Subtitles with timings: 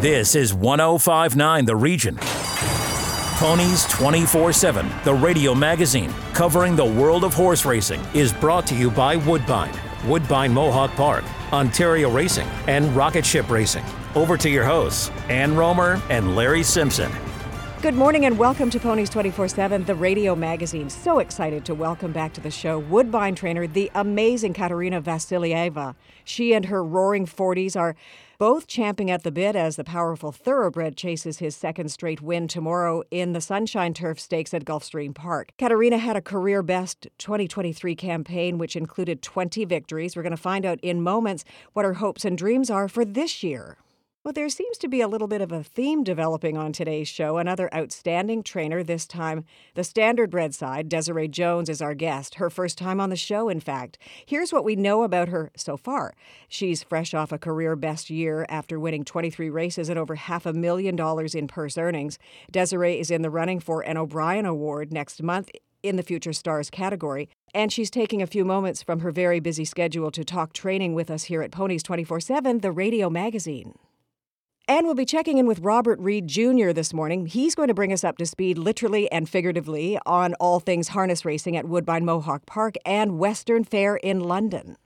[0.00, 2.18] This is 1059 The Region.
[3.38, 8.74] Ponies 24 7, the radio magazine covering the world of horse racing, is brought to
[8.74, 9.72] you by Woodbine,
[10.06, 13.86] Woodbine Mohawk Park, Ontario Racing, and Rocket Ship Racing.
[14.14, 17.10] Over to your hosts, Ann Romer and Larry Simpson.
[17.80, 20.90] Good morning and welcome to Ponies 24 7, the radio magazine.
[20.90, 25.94] So excited to welcome back to the show Woodbine trainer, the amazing Katerina Vassilieva.
[26.22, 27.96] She and her Roaring Forties are
[28.38, 33.02] both champing at the bit as the powerful thoroughbred chases his second straight win tomorrow
[33.10, 35.52] in the Sunshine Turf Stakes at Gulfstream Park.
[35.58, 40.16] Katerina had a career best 2023 campaign, which included 20 victories.
[40.16, 43.42] We're going to find out in moments what her hopes and dreams are for this
[43.42, 43.78] year.
[44.26, 47.38] Well, there seems to be a little bit of a theme developing on today's show.
[47.38, 49.44] Another outstanding trainer, this time
[49.74, 50.88] the standard standardbred side.
[50.88, 52.34] Desiree Jones is our guest.
[52.34, 53.98] Her first time on the show, in fact.
[54.26, 56.12] Here's what we know about her so far.
[56.48, 60.52] She's fresh off a career best year after winning 23 races and over half a
[60.52, 62.18] million dollars in purse earnings.
[62.50, 65.52] Desiree is in the running for an O'Brien Award next month
[65.84, 67.28] in the Future Stars category.
[67.54, 71.12] And she's taking a few moments from her very busy schedule to talk training with
[71.12, 73.78] us here at Ponies 24 7, the radio magazine.
[74.68, 76.72] And we'll be checking in with Robert Reid Jr.
[76.72, 77.26] this morning.
[77.26, 81.24] He's going to bring us up to speed, literally and figuratively, on all things harness
[81.24, 84.76] racing at Woodbine Mohawk Park and Western Fair in London.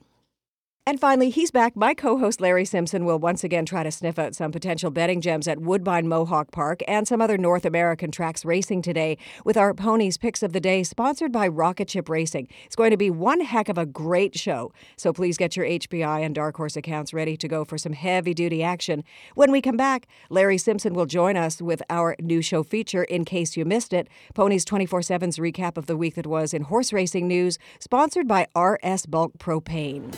[0.87, 1.75] And finally, he's back.
[1.75, 5.21] My co host Larry Simpson will once again try to sniff out some potential betting
[5.21, 9.75] gems at Woodbine Mohawk Park and some other North American tracks racing today with our
[9.75, 12.47] Ponies Picks of the Day, sponsored by Rocket Ship Racing.
[12.65, 16.25] It's going to be one heck of a great show, so please get your HPI
[16.25, 19.03] and Dark Horse accounts ready to go for some heavy duty action.
[19.35, 23.23] When we come back, Larry Simpson will join us with our new show feature, In
[23.23, 26.91] Case You Missed It Ponies 24 7's recap of the week that was in horse
[26.91, 30.17] racing news, sponsored by RS Bulk Propane.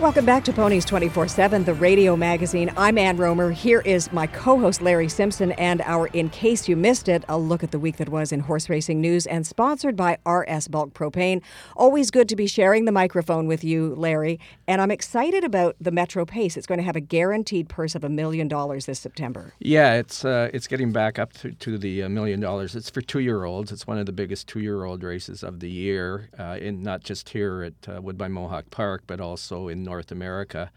[0.00, 2.72] Welcome back to Ponies 24 7, the radio magazine.
[2.74, 3.50] I'm Ann Romer.
[3.50, 7.36] Here is my co host Larry Simpson and our In Case You Missed It, a
[7.36, 10.94] look at the week that was in horse racing news and sponsored by RS Bulk
[10.94, 11.42] Propane.
[11.76, 14.40] Always good to be sharing the microphone with you, Larry.
[14.66, 16.56] And I'm excited about the Metro Pace.
[16.56, 19.52] It's going to have a guaranteed purse of a million dollars this September.
[19.58, 22.74] Yeah, it's uh, it's getting back up to, to the uh, million dollars.
[22.74, 23.70] It's for two year olds.
[23.70, 27.04] It's one of the biggest two year old races of the year, uh, in not
[27.04, 30.70] just here at uh, Woodbine Mohawk Park, but also in North America.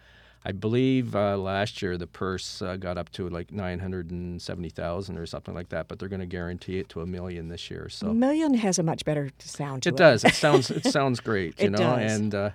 [0.45, 4.42] I believe uh, last year the purse uh, got up to like nine hundred and
[4.42, 7.48] seventy thousand or something like that, but they're going to guarantee it to a million
[7.48, 7.88] this year.
[7.88, 9.83] So a million has a much better sound.
[9.83, 10.24] To it, it does.
[10.25, 11.77] It sounds it sounds great, you it know.
[11.77, 12.12] Does.
[12.12, 12.50] And uh,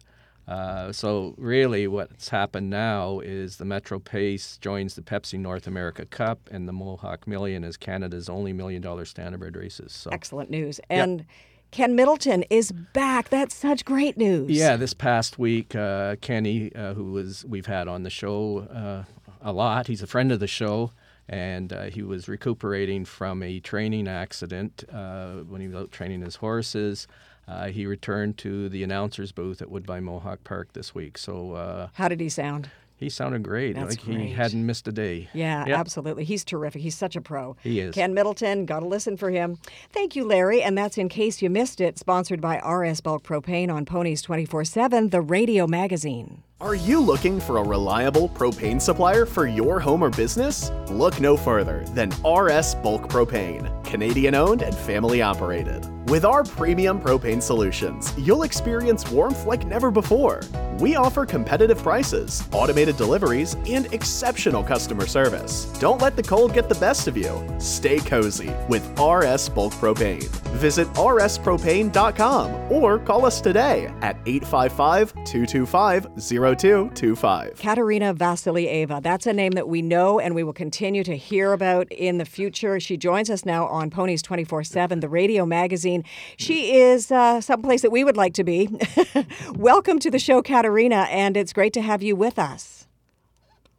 [0.46, 6.04] uh, so really, what's happened now is the Metro Pace joins the Pepsi North America
[6.04, 9.92] Cup, and the Mohawk Million is Canada's only million dollar standardbred races.
[9.92, 10.80] So excellent news.
[10.90, 11.20] And.
[11.20, 11.28] Yep.
[11.70, 13.28] Ken Middleton is back.
[13.28, 14.50] That's such great news.
[14.50, 19.04] Yeah, this past week, uh, Kenny, uh, who was we've had on the show uh,
[19.42, 20.92] a lot, he's a friend of the show,
[21.28, 26.22] and uh, he was recuperating from a training accident uh, when he was out training
[26.22, 27.06] his horses.
[27.46, 31.16] uh, he returned to the announcer's booth at Woodbine Mohawk Park this week.
[31.18, 32.70] So, uh, how did he sound?
[32.98, 33.76] He sounded great.
[33.76, 34.18] That's like great.
[34.18, 35.28] he hadn't missed a day.
[35.32, 35.78] Yeah, Yep.
[35.78, 36.24] absolutely.
[36.24, 36.82] He's terrific.
[36.82, 37.56] He's such a pro.
[37.62, 37.94] He is.
[37.94, 39.58] Ken Middleton, got to listen for him.
[39.92, 40.62] Thank you, Larry.
[40.62, 44.64] And that's in case you missed it, sponsored by RS Bulk Propane on Ponies 24
[44.64, 46.42] 7, the radio magazine.
[46.60, 50.72] Are you looking for a reliable propane supplier for your home or business?
[50.90, 55.86] Look no further than RS Bulk Propane, Canadian owned and family operated.
[56.08, 60.40] With our premium propane solutions, you'll experience warmth like never before.
[60.78, 65.66] We offer competitive prices, automated deliveries, and exceptional customer service.
[65.80, 67.46] Don't let the cold get the best of you.
[67.58, 70.24] Stay cozy with RS Bulk Propane.
[70.56, 77.58] Visit rspropane.com or call us today at 855 225 0225.
[77.58, 79.02] Katerina Vassilieva.
[79.02, 82.24] That's a name that we know and we will continue to hear about in the
[82.24, 82.80] future.
[82.80, 85.97] She joins us now on Ponies 24 7, the radio magazine.
[86.36, 88.68] She is uh, someplace that we would like to be.
[89.54, 92.86] Welcome to the show, Katerina, and it's great to have you with us.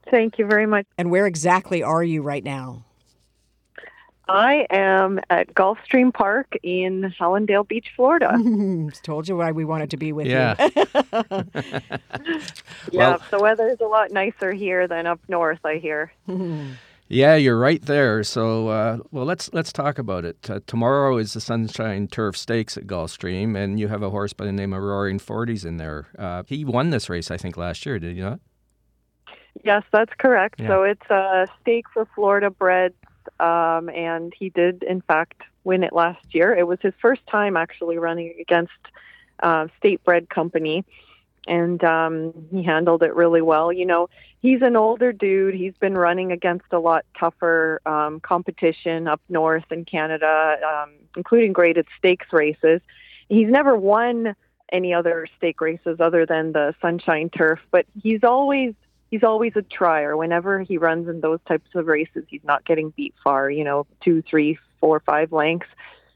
[0.09, 0.85] Thank you very much.
[0.97, 2.83] And where exactly are you right now?
[4.27, 8.37] I am at Gulfstream Park in Hallandale Beach, Florida.
[9.03, 10.55] Told you why we wanted to be with Yeah.
[10.59, 10.67] you.
[12.91, 16.11] yeah, the weather is a lot nicer here than up north, I hear.
[17.11, 18.23] Yeah, you're right there.
[18.23, 20.47] So, uh, well, let's let's talk about it.
[20.47, 24.45] Uh, tomorrow is the Sunshine Turf Stakes at Gulfstream, and you have a horse by
[24.45, 26.05] the name of Roaring Forties in there.
[26.19, 27.97] Uh, he won this race, I think, last year.
[27.97, 28.39] Did you not?
[29.63, 30.59] Yes, that's correct.
[30.59, 30.67] Yeah.
[30.67, 32.93] So it's a stake for Florida bred,
[33.39, 36.55] um, and he did, in fact, win it last year.
[36.55, 38.71] It was his first time actually running against
[39.41, 40.85] uh, state bred company,
[41.47, 43.71] and um, he handled it really well.
[43.71, 44.09] You know,
[44.41, 45.55] he's an older dude.
[45.55, 51.53] He's been running against a lot tougher um, competition up north in Canada, um, including
[51.53, 52.81] graded stakes races.
[53.29, 54.35] He's never won
[54.71, 58.73] any other stake races other than the Sunshine Turf, but he's always
[59.09, 60.15] he's always a trier.
[60.15, 63.49] Whenever he runs in those types of races, he's not getting beat far.
[63.49, 65.67] You know, two, three, four, five lengths.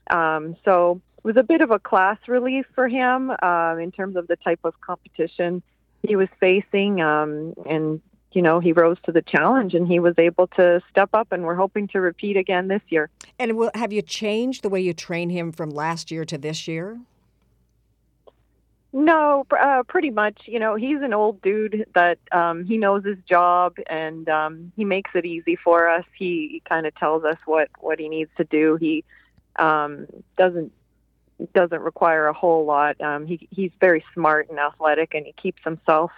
[0.09, 4.27] Um, so was a bit of a class relief for him um, in terms of
[4.27, 5.63] the type of competition
[6.03, 8.01] he was facing, um, and
[8.33, 11.31] you know he rose to the challenge and he was able to step up.
[11.31, 13.09] And we're hoping to repeat again this year.
[13.39, 16.67] And will, have you changed the way you train him from last year to this
[16.67, 16.99] year?
[18.95, 20.41] No, uh, pretty much.
[20.45, 24.85] You know, he's an old dude that um, he knows his job and um, he
[24.85, 26.05] makes it easy for us.
[26.15, 28.75] He, he kind of tells us what what he needs to do.
[28.75, 29.03] He
[29.55, 30.05] um,
[30.37, 30.71] doesn't
[31.53, 33.00] doesn't require a whole lot.
[33.01, 36.12] Um, he he's very smart and athletic, and he keeps himself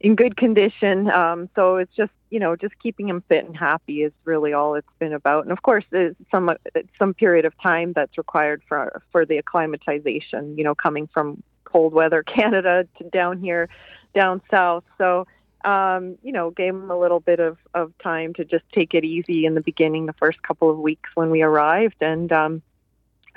[0.00, 1.10] in good condition.
[1.10, 4.74] Um, so it's just you know just keeping him fit and happy is really all
[4.74, 5.44] it's been about.
[5.44, 6.50] And of course, there's some
[6.98, 10.56] some period of time that's required for for the acclimatization.
[10.56, 13.68] You know, coming from cold weather Canada to down here,
[14.14, 14.84] down south.
[14.96, 15.26] So
[15.64, 19.04] um, you know, gave him a little bit of of time to just take it
[19.04, 22.62] easy in the beginning, the first couple of weeks when we arrived, and um,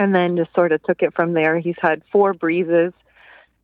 [0.01, 1.59] and then just sort of took it from there.
[1.59, 2.91] He's had four breezes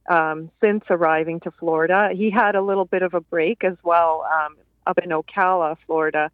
[0.07, 2.11] um, since arriving to Florida.
[2.13, 4.55] He had a little bit of a break as well um,
[4.85, 6.29] up in Ocala, Florida,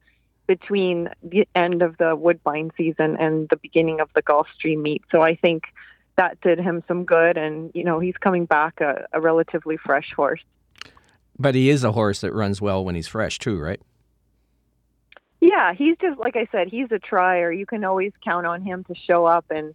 [0.46, 5.04] between the end of the Woodbine season and the beginning of the Gulfstream meet.
[5.10, 5.64] So I think
[6.18, 10.12] that did him some good, and you know he's coming back a, a relatively fresh
[10.14, 10.44] horse.
[11.40, 13.82] But he is a horse that runs well when he's fresh, too, right?
[15.40, 17.54] Yeah, he's just like I said, he's a trier.
[17.54, 19.74] You can always count on him to show up and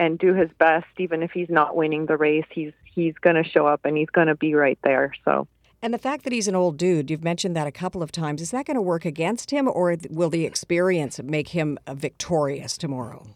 [0.00, 2.46] and do his best, even if he's not winning the race.
[2.50, 5.12] He's he's going to show up and he's going to be right there.
[5.24, 5.46] So.
[5.82, 8.42] And the fact that he's an old dude, you've mentioned that a couple of times,
[8.42, 12.76] is that going to work against him or will the experience make him uh, victorious
[12.76, 13.26] tomorrow?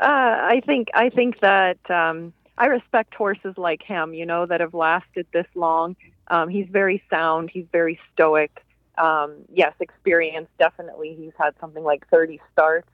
[0.00, 4.60] Uh, I think I think that um, I respect horses like him, you know, that
[4.60, 5.94] have lasted this long.
[6.28, 7.50] Um, he's very sound.
[7.52, 8.64] He's very stoic.
[8.96, 11.16] Um, yes, experience definitely.
[11.18, 12.88] He's had something like 30 starts.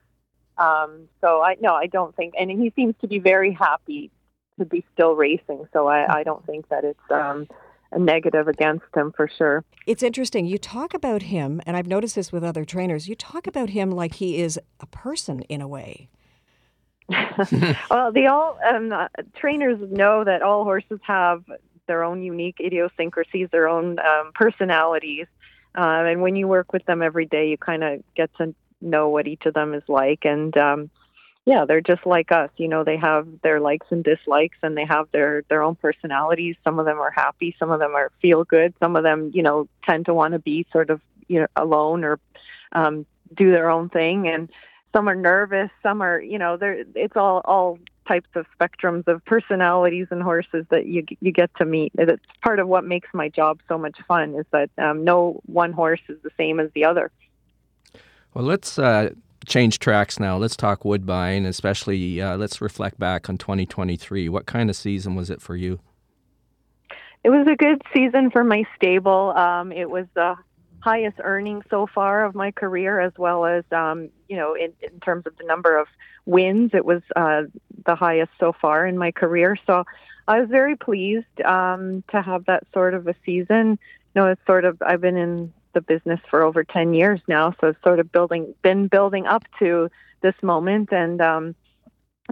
[0.57, 4.11] Um, so I no, I don't think, and he seems to be very happy
[4.59, 5.67] to be still racing.
[5.73, 7.47] So I, I don't think that it's um,
[7.91, 9.63] a negative against him for sure.
[9.85, 10.45] It's interesting.
[10.45, 13.91] You talk about him, and I've noticed this with other trainers, you talk about him
[13.91, 16.09] like he is a person in a way.
[17.89, 21.43] well, the all um, uh, trainers know that all horses have
[21.87, 25.27] their own unique idiosyncrasies, their own um, personalities,
[25.77, 29.09] uh, and when you work with them every day, you kind of get to know
[29.09, 30.25] what each of them is like.
[30.25, 30.89] And um,
[31.45, 32.49] yeah, they're just like us.
[32.57, 36.55] You know, they have their likes and dislikes, and they have their their own personalities.
[36.63, 39.43] Some of them are happy, some of them are feel good, some of them, you
[39.43, 42.19] know, tend to want to be sort of you know alone or
[42.73, 44.49] um, do their own thing, and
[44.93, 49.23] some are nervous, some are, you know, they're it's all all types of spectrums of
[49.25, 51.91] personalities and horses that you you get to meet.
[51.97, 55.71] It's part of what makes my job so much fun is that um, no one
[55.71, 57.11] horse is the same as the other.
[58.37, 59.13] Well, let's uh,
[59.47, 60.37] change tracks now.
[60.37, 64.29] Let's talk Woodbine, especially uh, let's reflect back on 2023.
[64.29, 65.79] What kind of season was it for you?
[67.23, 69.31] It was a good season for my stable.
[69.35, 70.35] Um, it was the
[70.81, 74.99] highest earning so far of my career, as well as um, you know, in, in
[74.99, 75.87] terms of the number of
[76.27, 77.41] wins, it was uh,
[77.87, 79.57] the highest so far in my career.
[79.65, 79.83] So
[80.27, 83.79] I was very pleased um, to have that sort of a season.
[84.13, 87.53] You know, it's sort of I've been in the business for over 10 years now.
[87.61, 89.89] So it's sort of building, been building up to
[90.21, 90.91] this moment.
[90.91, 91.55] And, um,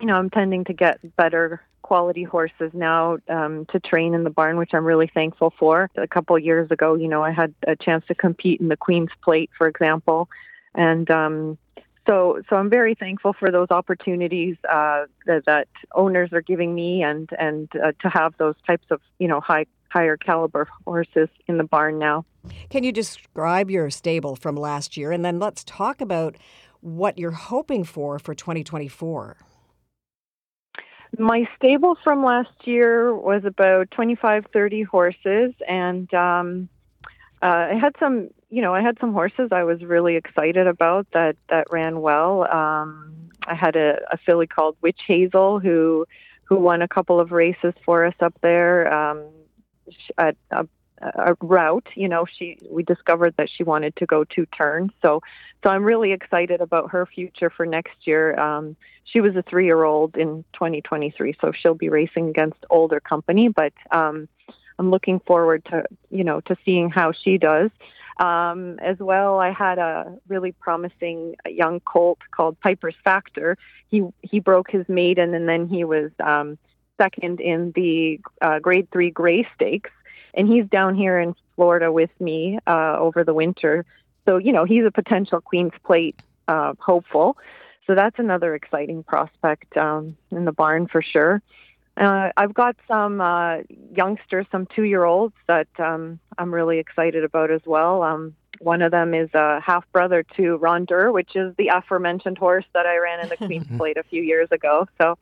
[0.01, 4.31] you know, I'm tending to get better quality horses now um, to train in the
[4.31, 5.91] barn, which I'm really thankful for.
[5.95, 9.11] A couple years ago, you know, I had a chance to compete in the Queen's
[9.23, 10.27] Plate, for example.
[10.73, 11.59] And, um,
[12.07, 17.01] so, so I'm very thankful for those opportunities uh, that, that, owners are giving me,
[17.01, 21.57] and and uh, to have those types of you know high higher caliber horses in
[21.57, 22.25] the barn now.
[22.69, 25.13] Can you describe your stable from last year?
[25.13, 26.35] And then let's talk about
[26.81, 29.37] what you're hoping for for 2024.
[31.17, 36.67] My stable from last year was about 25, 30 horses, and um,
[37.41, 41.07] uh, I had some, you know, I had some horses I was really excited about
[41.13, 42.43] that that ran well.
[42.51, 46.05] Um, I had a, a filly called Witch Hazel who
[46.43, 48.93] who won a couple of races for us up there.
[48.93, 49.23] Um,
[50.17, 50.67] a, a,
[51.01, 51.87] a route.
[51.95, 54.91] You know, she we discovered that she wanted to go two turns.
[55.01, 55.21] So,
[55.63, 58.39] so I'm really excited about her future for next year.
[58.39, 62.99] Um, she was a three year old in 2023, so she'll be racing against older
[62.99, 63.49] company.
[63.49, 64.27] But um,
[64.79, 67.71] I'm looking forward to you know to seeing how she does.
[68.17, 73.57] Um, as well, I had a really promising young colt called Piper's Factor.
[73.89, 76.57] He he broke his maiden, and then he was um,
[76.97, 79.91] second in the uh, Grade Three Grey Stakes,
[80.33, 83.85] and he's down here in Florida with me uh, over the winter.
[84.25, 87.37] So you know he's a potential Queen's Plate uh, hopeful.
[87.87, 91.41] So that's another exciting prospect um, in the barn for sure.
[91.97, 93.57] Uh, I've got some uh,
[93.95, 98.01] youngsters, some two-year-olds that um, I'm really excited about as well.
[98.01, 102.37] Um, one of them is a half brother to Ron Durr, which is the aforementioned
[102.37, 104.87] horse that I ran in the Queen's Plate a few years ago.
[104.99, 105.17] So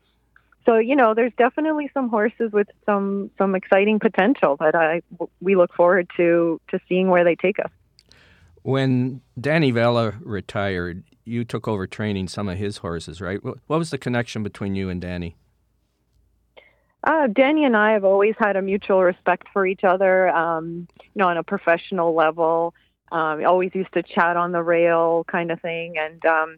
[0.65, 5.01] so you know there's definitely some horses with some some exciting potential that I
[5.41, 7.72] we look forward to to seeing where they take us.
[8.62, 13.43] When Danny Vella retired, you took over training some of his horses, right?
[13.43, 15.36] What was the connection between you and Danny?
[17.03, 21.12] Uh, Danny and I have always had a mutual respect for each other, um, you
[21.15, 22.74] know, on a professional level.
[23.12, 25.96] Um, always used to chat on the rail kind of thing.
[25.98, 26.58] And um,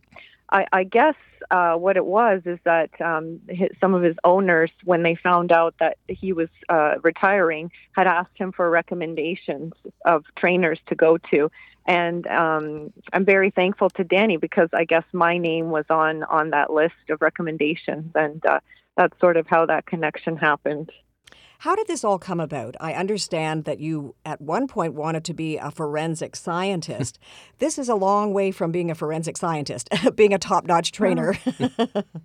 [0.51, 1.15] I, I guess
[1.51, 5.51] uh, what it was is that um, his, some of his owners, when they found
[5.51, 9.73] out that he was uh, retiring, had asked him for recommendations
[10.05, 11.51] of trainers to go to.
[11.87, 16.49] And um, I'm very thankful to Danny because I guess my name was on on
[16.49, 18.59] that list of recommendations, and uh,
[18.97, 20.91] that's sort of how that connection happened.
[21.65, 22.75] How did this all come about?
[22.79, 27.17] I understand that you at one point wanted to be a forensic scientist.
[27.57, 31.35] this is a long way from being a forensic scientist, being a top notch trainer.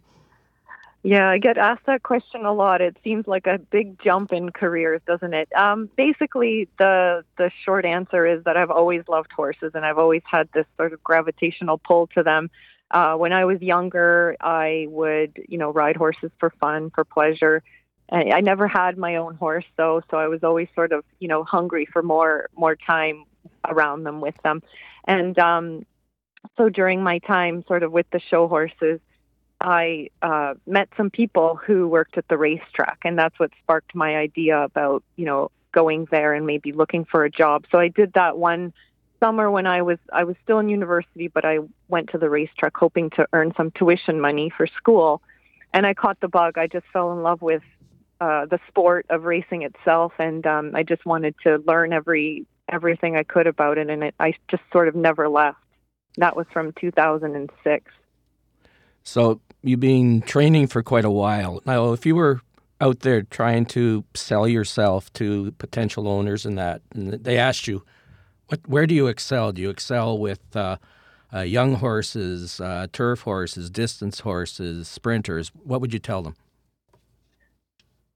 [1.02, 2.82] yeah, I get asked that question a lot.
[2.82, 5.48] It seems like a big jump in careers, doesn't it?
[5.56, 10.22] Um, basically, the the short answer is that I've always loved horses, and I've always
[10.30, 12.50] had this sort of gravitational pull to them.
[12.90, 17.62] Uh, when I was younger, I would, you know, ride horses for fun, for pleasure.
[18.10, 21.44] I, never had my own horse though, so I was always sort of you know
[21.44, 23.24] hungry for more more time
[23.68, 24.62] around them with them,
[25.06, 25.86] and um,
[26.56, 29.00] so during my time sort of with the show horses,
[29.60, 34.16] I uh, met some people who worked at the racetrack, and that's what sparked my
[34.16, 37.64] idea about you know going there and maybe looking for a job.
[37.70, 38.72] So I did that one
[39.20, 42.76] summer when I was I was still in university, but I went to the racetrack
[42.76, 45.22] hoping to earn some tuition money for school,
[45.72, 46.58] and I caught the bug.
[46.58, 47.62] I just fell in love with
[48.20, 53.16] uh, the sport of racing itself, and um, I just wanted to learn every everything
[53.16, 55.58] I could about it, and it, I just sort of never left.
[56.18, 57.92] That was from 2006.
[59.02, 61.92] So you've been training for quite a while now.
[61.92, 62.40] If you were
[62.80, 67.84] out there trying to sell yourself to potential owners and that, and they asked you,
[68.48, 68.60] "What?
[68.68, 69.52] Where do you excel?
[69.52, 70.76] Do you excel with?" Uh,
[71.32, 76.34] uh, young horses, uh, turf horses, distance horses, sprinters, what would you tell them?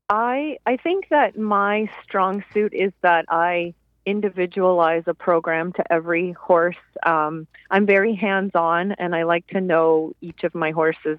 [0.09, 3.75] I I think that my strong suit is that I
[4.07, 6.77] individualize a program to every horse.
[7.05, 11.19] Um, I'm very hands on, and I like to know each of my horses'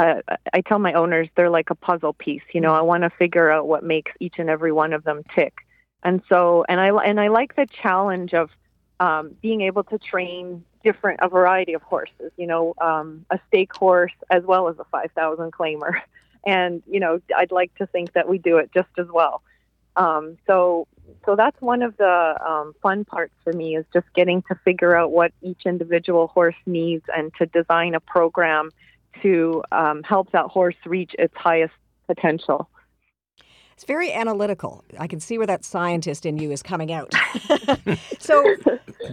[0.00, 0.22] uh,
[0.54, 2.42] I tell my owners they're like a puzzle piece.
[2.54, 5.22] You know, I want to figure out what makes each and every one of them
[5.34, 5.54] tick.
[6.02, 8.48] And so, and I and I like the challenge of
[8.98, 12.32] um, being able to train different a variety of horses.
[12.38, 16.00] You know, um, a stake horse as well as a five thousand claimer,
[16.46, 19.42] and you know, I'd like to think that we do it just as well.
[19.96, 20.86] Um, so,
[21.26, 24.96] so that's one of the um, fun parts for me is just getting to figure
[24.96, 28.70] out what each individual horse needs and to design a program
[29.22, 31.74] to um, help that horse reach its highest
[32.06, 32.70] potential.
[33.72, 34.84] It's very analytical.
[34.98, 37.14] I can see where that scientist in you is coming out.
[38.18, 38.44] so,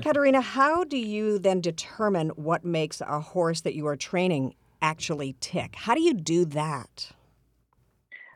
[0.02, 5.36] Katerina, how do you then determine what makes a horse that you are training actually
[5.40, 5.76] tick?
[5.76, 7.12] How do you do that?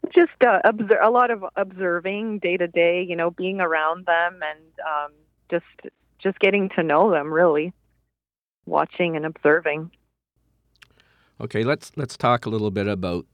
[0.09, 4.39] Just uh, observe, a lot of observing day to day, you know, being around them
[4.41, 5.11] and um,
[5.49, 7.73] just just getting to know them, really,
[8.65, 9.91] watching and observing.
[11.39, 13.25] Okay, let's let's talk a little bit about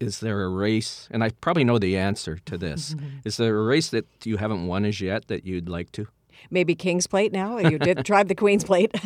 [0.00, 2.94] is there a race and I probably know the answer to this.
[3.24, 6.06] is there a race that you haven't won as yet that you'd like to?
[6.50, 7.58] Maybe King's Plate now?
[7.58, 8.92] You did drive the Queen's Plate.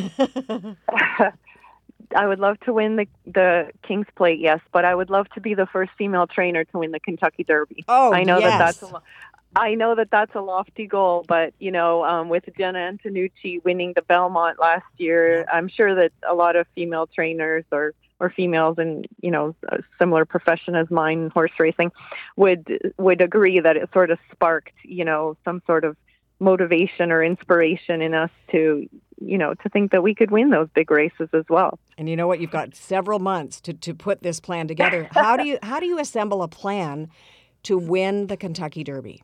[2.17, 5.41] I would love to win the the King's Plate, yes, but I would love to
[5.41, 7.85] be the first female trainer to win the Kentucky Derby.
[7.89, 8.51] Oh, I know yes.
[8.51, 9.03] that that's a,
[9.57, 13.93] I know that that's a lofty goal, but you know, um, with Jena Antonucci winning
[13.95, 18.79] the Belmont last year, I'm sure that a lot of female trainers or or females
[18.79, 21.93] in you know a similar profession as mine, horse racing,
[22.37, 25.97] would would agree that it sort of sparked you know some sort of
[26.41, 28.89] motivation or inspiration in us to
[29.21, 31.79] you know to think that we could win those big races as well.
[31.97, 32.41] And you know what?
[32.41, 35.09] You've got several months to, to put this plan together.
[35.13, 37.09] How do you how do you assemble a plan
[37.65, 39.23] to win the Kentucky Derby?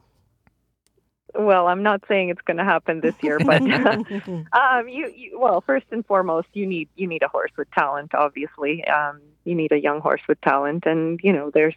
[1.36, 5.62] Well, I'm not saying it's going to happen this year, but um, you, you, well,
[5.66, 8.14] first and foremost, you need you need a horse with talent.
[8.14, 11.74] Obviously, um, you need a young horse with talent, and you know there's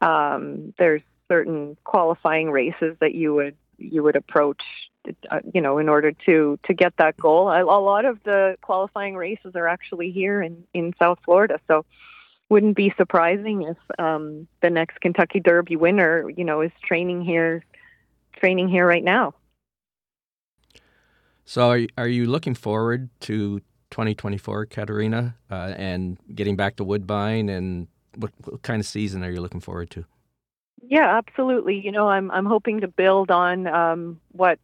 [0.00, 4.62] um, there's certain qualifying races that you would you would approach,
[5.30, 7.48] uh, you know, in order to to get that goal.
[7.48, 11.84] A, lot of the qualifying races are actually here in in South Florida, so
[12.48, 17.64] wouldn't be surprising if um, the next Kentucky Derby winner, you know, is training here
[18.36, 19.34] training here right now.
[21.44, 23.60] So, are, are you looking forward to
[23.90, 27.48] 2024, Katerina, uh, and getting back to Woodbine?
[27.48, 30.04] And what, what kind of season are you looking forward to?
[30.88, 31.80] Yeah, absolutely.
[31.80, 34.58] You know, I'm I'm hoping to build on um, what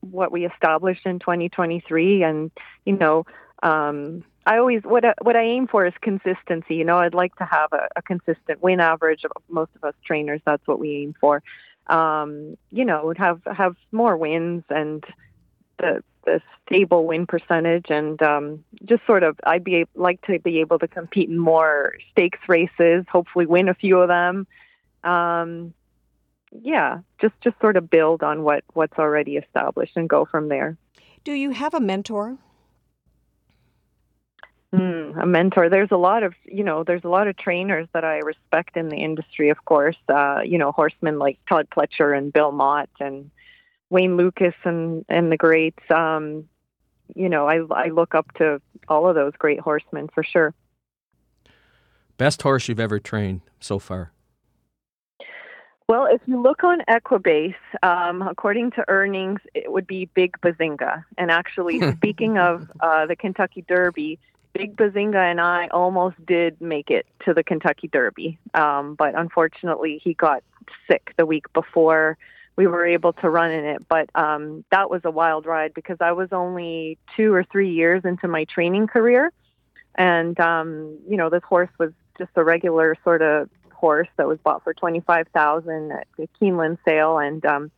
[0.00, 2.50] what we established in 2023, and
[2.84, 3.26] you know,
[3.62, 6.76] um, I always what I, what I aim for is consistency.
[6.76, 9.24] You know, I'd like to have a, a consistent win average.
[9.24, 11.42] Of most of us trainers, that's what we aim for
[11.88, 15.04] um, you know, have have more wins and
[15.78, 20.60] the the stable win percentage, and um, just sort of I'd be like to be
[20.60, 23.04] able to compete in more stakes races.
[23.10, 24.46] Hopefully, win a few of them.
[25.04, 25.74] Um,
[26.52, 30.76] yeah, just just sort of build on what what's already established and go from there.
[31.24, 32.38] Do you have a mentor?
[34.74, 35.68] Mm, a mentor.
[35.68, 38.88] There's a lot of, you know, there's a lot of trainers that I respect in
[38.88, 39.96] the industry, of course.
[40.08, 43.30] Uh, you know, horsemen like Todd Pletcher and Bill Mott and
[43.90, 45.82] Wayne Lukas and, and the greats.
[45.90, 46.48] Um,
[47.14, 50.54] you know, I, I look up to all of those great horsemen for sure.
[52.16, 54.11] Best horse you've ever trained so far?
[55.88, 61.04] Well, if you look on Equibase, um, according to earnings, it would be Big Bazinga.
[61.18, 64.18] And actually, speaking of uh, the Kentucky Derby,
[64.52, 70.00] Big Bazinga and I almost did make it to the Kentucky Derby, um, but unfortunately
[70.02, 70.42] he got
[70.88, 72.18] sick the week before
[72.56, 73.88] we were able to run in it.
[73.88, 78.04] But um, that was a wild ride because I was only two or three years
[78.04, 79.32] into my training career,
[79.94, 83.48] and um, you know this horse was just a regular sort of
[83.82, 87.70] horse that was bought for twenty five thousand at the Keeneland sale, and um,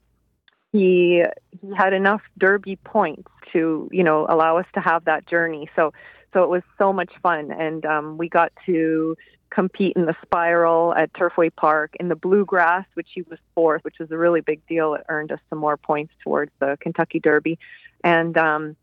[0.71, 1.25] he
[1.61, 5.69] he had enough Derby points to you know allow us to have that journey.
[5.75, 5.93] So
[6.33, 9.17] so it was so much fun, and um, we got to
[9.49, 13.99] compete in the spiral at Turfway Park in the bluegrass, which he was fourth, which
[13.99, 14.95] was a really big deal.
[14.95, 17.59] It earned us some more points towards the Kentucky Derby,
[18.03, 18.77] and um,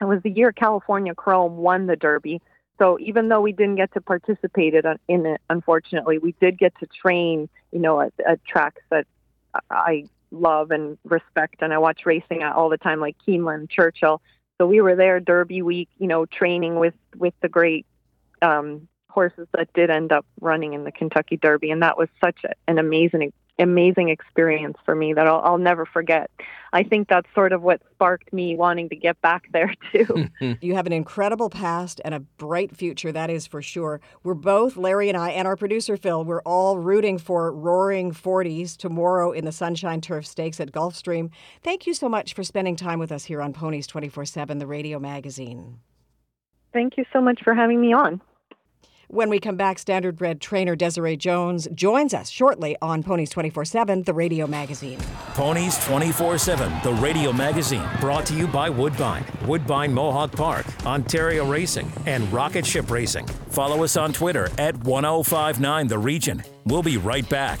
[0.00, 2.42] it was the year California Chrome won the Derby.
[2.78, 4.74] So even though we didn't get to participate
[5.08, 9.06] in it, unfortunately, we did get to train, you know, at, at tracks that
[9.70, 14.20] I love and respect, and I watch racing all the time, like Keeneland, Churchill.
[14.58, 17.86] So we were there Derby week, you know, training with with the great
[18.42, 22.38] um, horses that did end up running in the Kentucky Derby, and that was such
[22.44, 26.30] a, an amazing amazing experience for me that I'll, I'll never forget.
[26.72, 30.28] I think that's sort of what sparked me wanting to get back there too.
[30.60, 34.00] you have an incredible past and a bright future, that is for sure.
[34.22, 38.76] We're both, Larry and I, and our producer Phil, we're all rooting for Roaring Forties
[38.76, 41.30] tomorrow in the Sunshine Turf Stakes at Gulfstream.
[41.62, 44.66] Thank you so much for spending time with us here on Ponies 24 7, the
[44.66, 45.78] radio magazine.
[46.72, 48.20] Thank you so much for having me on.
[49.08, 53.64] When we come back, Standard standardbred trainer Desiree Jones joins us shortly on Ponies 24
[53.64, 54.98] 7, the radio magazine.
[55.34, 61.46] Ponies 24 7, the radio magazine, brought to you by Woodbine, Woodbine Mohawk Park, Ontario
[61.48, 63.26] Racing, and Rocket Ship Racing.
[63.50, 66.42] Follow us on Twitter at 1059 The Region.
[66.64, 67.60] We'll be right back.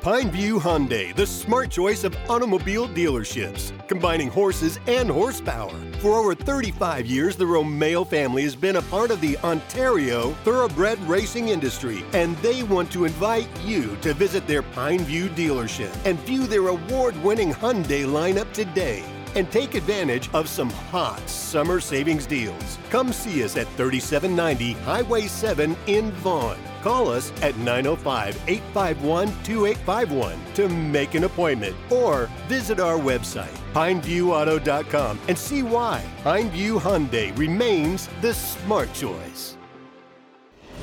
[0.00, 5.78] Pineview Hyundai, the smart choice of automobile dealerships, combining horses and horsepower.
[5.98, 10.98] For over 35 years, the Romeo family has been a part of the Ontario thoroughbred
[11.00, 16.46] racing industry, and they want to invite you to visit their Pineview dealership and view
[16.46, 22.78] their award winning Hyundai lineup today and take advantage of some hot summer savings deals.
[22.88, 26.69] Come see us at 3790 Highway 7 in Vaughan.
[26.82, 35.20] Call us at 905 851 2851 to make an appointment or visit our website, pineviewauto.com,
[35.28, 39.56] and see why Pineview Hyundai remains the smart choice.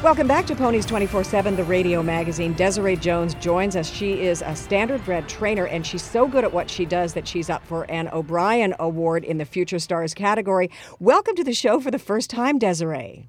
[0.00, 2.52] Welcome back to Ponies 24 7, the radio magazine.
[2.52, 3.92] Desiree Jones joins us.
[3.92, 7.50] She is a standardbred trainer, and she's so good at what she does that she's
[7.50, 10.70] up for an O'Brien Award in the Future Stars category.
[11.00, 13.28] Welcome to the show for the first time, Desiree.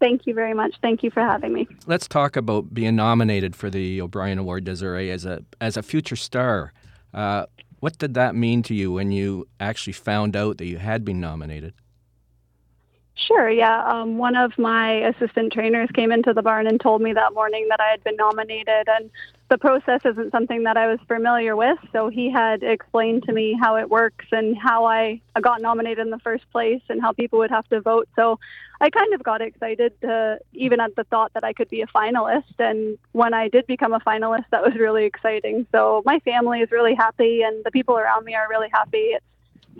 [0.00, 0.74] Thank you very much.
[0.82, 1.68] Thank you for having me.
[1.86, 6.16] Let's talk about being nominated for the O'Brien Award, Desiree, as a as a future
[6.16, 6.72] star.
[7.14, 7.46] Uh,
[7.78, 11.20] what did that mean to you when you actually found out that you had been
[11.20, 11.72] nominated?
[13.14, 13.84] Sure, yeah.
[13.84, 17.66] Um, one of my assistant trainers came into the barn and told me that morning
[17.68, 19.10] that I had been nominated, and
[19.50, 21.78] the process isn't something that I was familiar with.
[21.92, 26.10] So he had explained to me how it works and how I got nominated in
[26.10, 28.08] the first place and how people would have to vote.
[28.16, 28.40] So
[28.80, 31.86] I kind of got excited to, even at the thought that I could be a
[31.88, 32.54] finalist.
[32.58, 35.66] And when I did become a finalist, that was really exciting.
[35.70, 39.10] So my family is really happy, and the people around me are really happy.
[39.16, 39.24] It's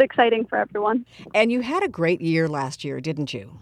[0.00, 1.06] exciting for everyone.
[1.34, 3.58] And you had a great year last year, didn't you?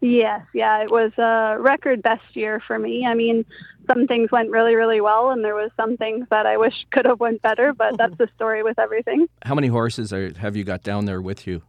[0.00, 3.06] Yes, yeah, it was a record best year for me.
[3.06, 3.46] I mean,
[3.86, 7.06] some things went really, really well, and there was some things that I wish could
[7.06, 7.72] have went better.
[7.72, 9.26] But that's the story with everything.
[9.42, 11.62] How many horses are, have you got down there with you?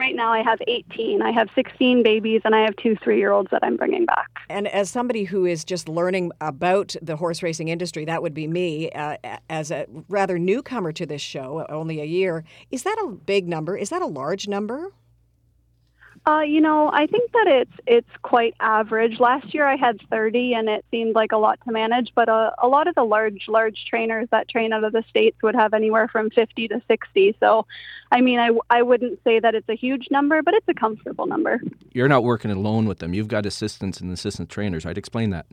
[0.00, 1.20] Right now, I have 18.
[1.20, 4.30] I have 16 babies, and I have two three year olds that I'm bringing back.
[4.48, 8.48] And as somebody who is just learning about the horse racing industry, that would be
[8.48, 9.18] me uh,
[9.50, 12.44] as a rather newcomer to this show, only a year.
[12.70, 13.76] Is that a big number?
[13.76, 14.90] Is that a large number?
[16.26, 19.18] Uh, you know, I think that it's it's quite average.
[19.18, 22.12] Last year I had 30, and it seemed like a lot to manage.
[22.14, 25.38] But a, a lot of the large large trainers that train out of the states
[25.42, 27.36] would have anywhere from 50 to 60.
[27.40, 27.66] So,
[28.12, 31.26] I mean, I I wouldn't say that it's a huge number, but it's a comfortable
[31.26, 31.60] number.
[31.92, 33.14] You're not working alone with them.
[33.14, 34.84] You've got assistants and assistant trainers.
[34.84, 35.46] I'd explain that.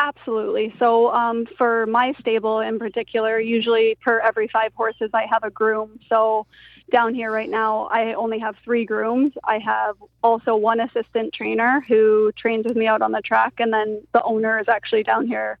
[0.00, 0.74] Absolutely.
[0.80, 5.50] So, um, for my stable in particular, usually per every five horses, I have a
[5.50, 6.00] groom.
[6.08, 6.46] So,
[6.90, 9.32] down here right now, I only have three grooms.
[9.42, 13.72] I have also one assistant trainer who trains with me out on the track, and
[13.72, 15.58] then the owner is actually down here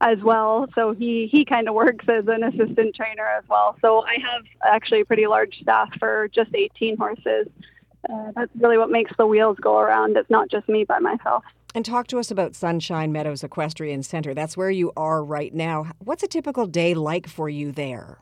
[0.00, 0.66] as well.
[0.74, 3.76] So he he kind of works as an assistant trainer as well.
[3.80, 7.48] So I have actually a pretty large staff for just 18 horses.
[8.08, 10.16] Uh, that's really what makes the wheels go around.
[10.16, 11.44] It's not just me by myself.
[11.74, 14.32] And talk to us about Sunshine Meadows Equestrian Center.
[14.32, 15.90] That's where you are right now.
[15.98, 18.18] What's a typical day like for you there?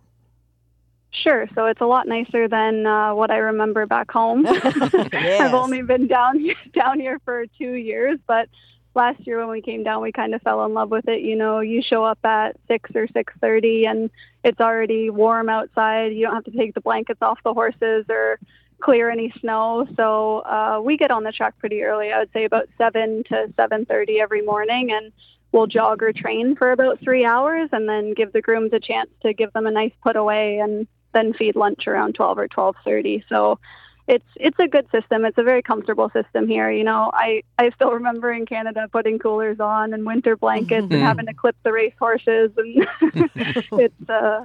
[1.11, 1.49] Sure.
[1.55, 4.45] So it's a lot nicer than uh, what I remember back home.
[4.45, 4.77] yes.
[5.40, 8.49] I've only been down down here for two years, but
[8.95, 11.23] last year when we came down, we kind of fell in love with it.
[11.23, 14.11] You know, you show up at six or six thirty, and
[14.45, 16.12] it's already warm outside.
[16.12, 18.38] You don't have to take the blankets off the horses or
[18.81, 19.87] clear any snow.
[19.97, 22.12] So uh, we get on the track pretty early.
[22.12, 25.12] I would say about seven to seven thirty every morning, and
[25.53, 29.09] we'll jog or train for about three hours, and then give the grooms a chance
[29.23, 30.87] to give them a nice put away and
[31.17, 33.25] then feed lunch around 12 or 12:30.
[33.29, 33.59] So
[34.07, 35.25] it's it's a good system.
[35.25, 36.71] It's a very comfortable system here.
[36.71, 40.93] You know, I I still remember in Canada putting coolers on and winter blankets and
[40.93, 41.03] mm-hmm.
[41.03, 42.87] having to clip the race horses, and
[43.35, 44.45] it's uh,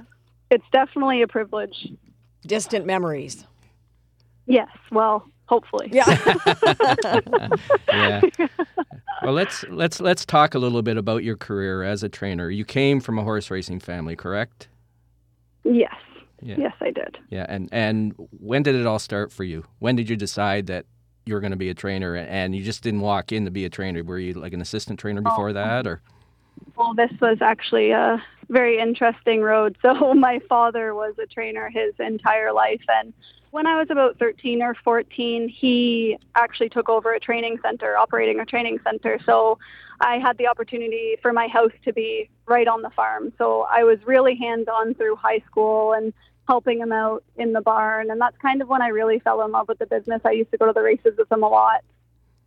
[0.50, 1.88] it's definitely a privilege.
[2.44, 3.46] Distant memories.
[4.46, 4.70] Yes.
[4.90, 5.90] Well, hopefully.
[5.92, 6.06] Yeah.
[7.88, 8.20] yeah.
[9.22, 12.50] Well, let's let's let's talk a little bit about your career as a trainer.
[12.50, 14.66] You came from a horse racing family, correct?
[15.62, 15.94] Yes.
[16.42, 16.56] Yeah.
[16.58, 17.18] Yes, I did.
[17.30, 19.64] Yeah, and and when did it all start for you?
[19.78, 20.86] When did you decide that
[21.24, 23.64] you were going to be a trainer, and you just didn't walk in to be
[23.64, 24.02] a trainer?
[24.02, 25.52] Were you like an assistant trainer before oh.
[25.52, 26.02] that, or?
[26.76, 29.76] Well, this was actually a very interesting road.
[29.82, 33.12] So my father was a trainer his entire life, and
[33.52, 38.40] when I was about 13 or 14, he actually took over a training center, operating
[38.40, 39.18] a training center.
[39.26, 39.58] So
[40.00, 43.30] I had the opportunity for my house to be right on the farm.
[43.36, 46.14] So I was really hands on through high school and
[46.48, 48.10] helping him out in the barn.
[48.10, 50.20] And that's kind of when I really fell in love with the business.
[50.24, 51.82] I used to go to the races with him a lot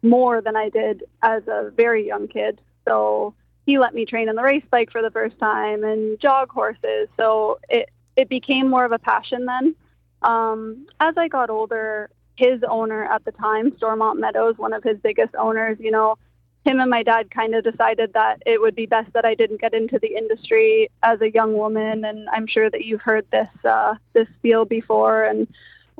[0.02, 2.60] more than I did as a very young kid.
[2.88, 3.34] So
[3.66, 7.08] he let me train in the race bike for the first time and jog horses.
[7.18, 9.76] So it, it became more of a passion then.
[10.22, 14.98] Um, as I got older, his owner at the time, Stormont Meadows, one of his
[15.00, 16.18] biggest owners, you know,
[16.66, 19.62] him and my dad kind of decided that it would be best that I didn't
[19.62, 22.04] get into the industry as a young woman.
[22.04, 25.48] And I'm sure that you've heard this uh, this spiel before, and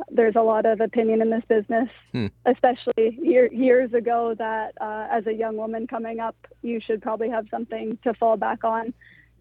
[0.10, 2.28] there's a lot of opinion in this business, hmm.
[2.46, 4.34] especially year, years ago.
[4.38, 8.36] That uh, as a young woman coming up, you should probably have something to fall
[8.36, 8.94] back on.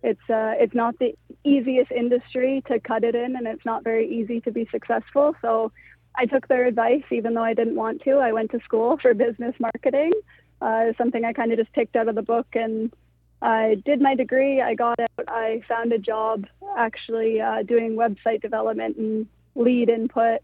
[0.02, 4.06] It's uh, it's not the easiest industry to cut it in, and it's not very
[4.06, 5.34] easy to be successful.
[5.40, 5.72] So
[6.16, 8.18] I took their advice, even though I didn't want to.
[8.18, 10.12] I went to school for business marketing
[10.64, 12.92] uh, something I kind of just picked out of the book and
[13.42, 14.62] I did my degree.
[14.62, 15.28] I got out.
[15.28, 16.46] I found a job
[16.78, 20.40] actually uh, doing website development and lead input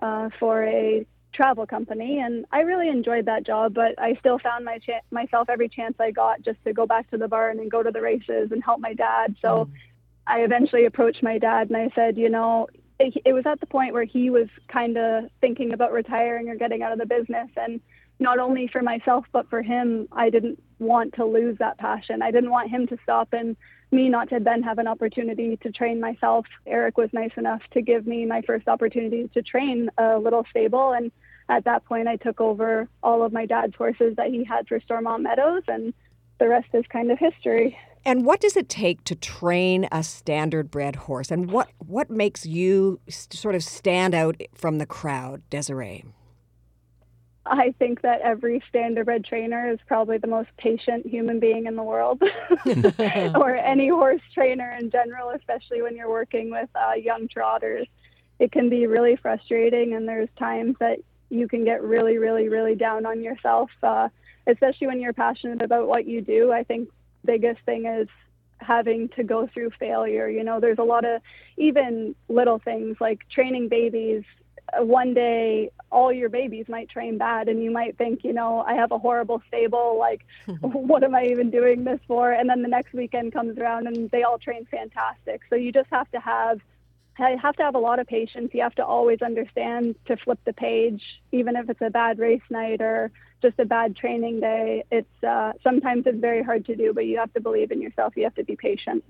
[0.00, 3.74] uh, for a travel company, and I really enjoyed that job.
[3.74, 7.10] But I still found my cha- myself every chance I got just to go back
[7.10, 9.34] to the barn and go to the races and help my dad.
[9.42, 9.70] So mm.
[10.26, 12.68] I eventually approached my dad and I said, you know,
[13.00, 16.54] it, it was at the point where he was kind of thinking about retiring or
[16.54, 17.80] getting out of the business, and
[18.18, 22.22] not only for myself but for him i didn't want to lose that passion.
[22.22, 23.56] I didn't want him to stop and
[23.92, 26.46] me not to then have an opportunity to train myself.
[26.66, 30.92] Eric was nice enough to give me my first opportunity to train a little stable
[30.92, 31.12] and
[31.48, 34.80] at that point i took over all of my dad's horses that he had for
[34.80, 35.94] stormont meadows and
[36.38, 37.78] the rest is kind of history.
[38.04, 41.30] And what does it take to train a standard bred horse?
[41.30, 46.04] And what what makes you sort of stand out from the crowd desiree
[47.50, 51.82] I think that every standardbred trainer is probably the most patient human being in the
[51.82, 52.22] world,
[53.34, 57.86] or any horse trainer in general, especially when you're working with uh, young trotters.
[58.38, 60.98] It can be really frustrating, and there's times that
[61.30, 64.08] you can get really, really, really down on yourself, uh,
[64.46, 66.52] especially when you're passionate about what you do.
[66.52, 66.88] I think
[67.24, 68.08] biggest thing is
[68.58, 70.28] having to go through failure.
[70.28, 71.22] You know, there's a lot of
[71.56, 74.22] even little things like training babies
[74.72, 78.60] uh, one day all your babies might train bad and you might think you know
[78.66, 80.24] i have a horrible stable like
[80.60, 82.32] what am i even doing this for?
[82.32, 85.42] And then the next weekend comes around and they all train fantastic.
[85.48, 86.60] So you just have to have
[87.18, 88.50] have to have a lot of patience.
[88.52, 92.42] You have to always understand to flip the page even if it's a bad race
[92.50, 94.84] night or just a bad training day.
[94.90, 98.16] It's uh, sometimes it's very hard to do but you have to believe in yourself.
[98.16, 99.02] You have to be patient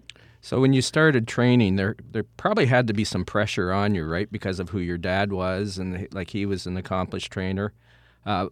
[0.47, 4.05] so when you started training, there there probably had to be some pressure on you,
[4.05, 7.73] right, because of who your dad was, and like he was an accomplished trainer.
[8.25, 8.47] Uh,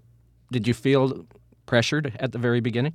[0.50, 1.24] did you feel
[1.66, 2.94] pressured at the very beginning?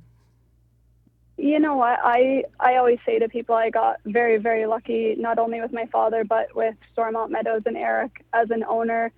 [1.38, 1.98] You know what?
[2.04, 5.86] I I always say to people, I got very very lucky, not only with my
[5.86, 9.12] father, but with Stormont Meadows and Eric as an owner.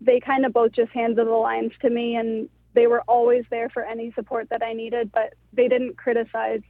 [0.00, 3.68] They kind of both just handed the lines to me, and they were always there
[3.68, 5.10] for any support that I needed.
[5.10, 6.62] But they didn't criticize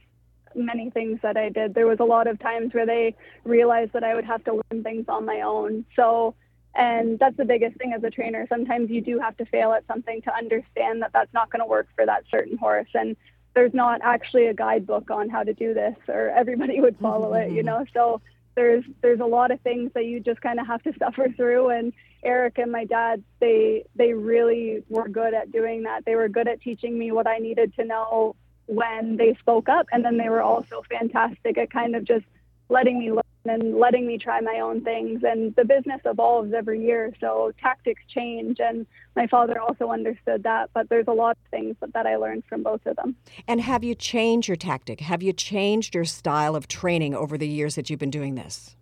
[0.55, 1.73] many things that I did.
[1.73, 4.83] There was a lot of times where they realized that I would have to learn
[4.83, 5.85] things on my own.
[5.95, 6.35] So
[6.75, 8.45] And that's the biggest thing as a trainer.
[8.47, 11.65] Sometimes you do have to fail at something to understand that that's not going to
[11.65, 12.89] work for that certain horse.
[12.93, 13.15] And
[13.55, 17.33] there's not actually a guidebook on how to do this, or everybody would mm-hmm, follow
[17.33, 17.65] it, you mm-hmm.
[17.65, 17.85] know.
[17.93, 18.21] So
[18.55, 21.69] there's there's a lot of things that you just kind of have to suffer through.
[21.69, 26.05] And Eric and my dad, they they really were good at doing that.
[26.05, 28.35] They were good at teaching me what I needed to know
[28.69, 32.25] when they spoke up, and then they were also fantastic at kind of just
[32.69, 35.23] letting me learn and letting me try my own things.
[35.23, 38.59] And the business evolves every year, so tactics change.
[38.59, 42.17] And my father also understood that, but there's a lot of things that, that I
[42.17, 43.15] learned from both of them.
[43.47, 44.99] And have you changed your tactic?
[44.99, 48.75] Have you changed your style of training over the years that you've been doing this?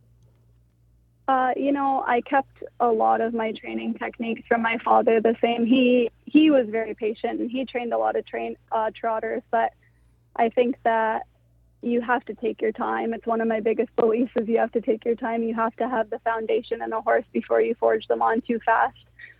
[1.27, 5.35] Uh, you know, I kept a lot of my training techniques from my father the
[5.41, 5.65] same.
[5.65, 9.73] He he was very patient and he trained a lot of train uh, trotters, but
[10.35, 11.23] I think that
[11.81, 13.13] you have to take your time.
[13.13, 15.43] It's one of my biggest beliefs is you have to take your time.
[15.43, 18.59] You have to have the foundation in a horse before you forge them on too
[18.65, 18.97] fast.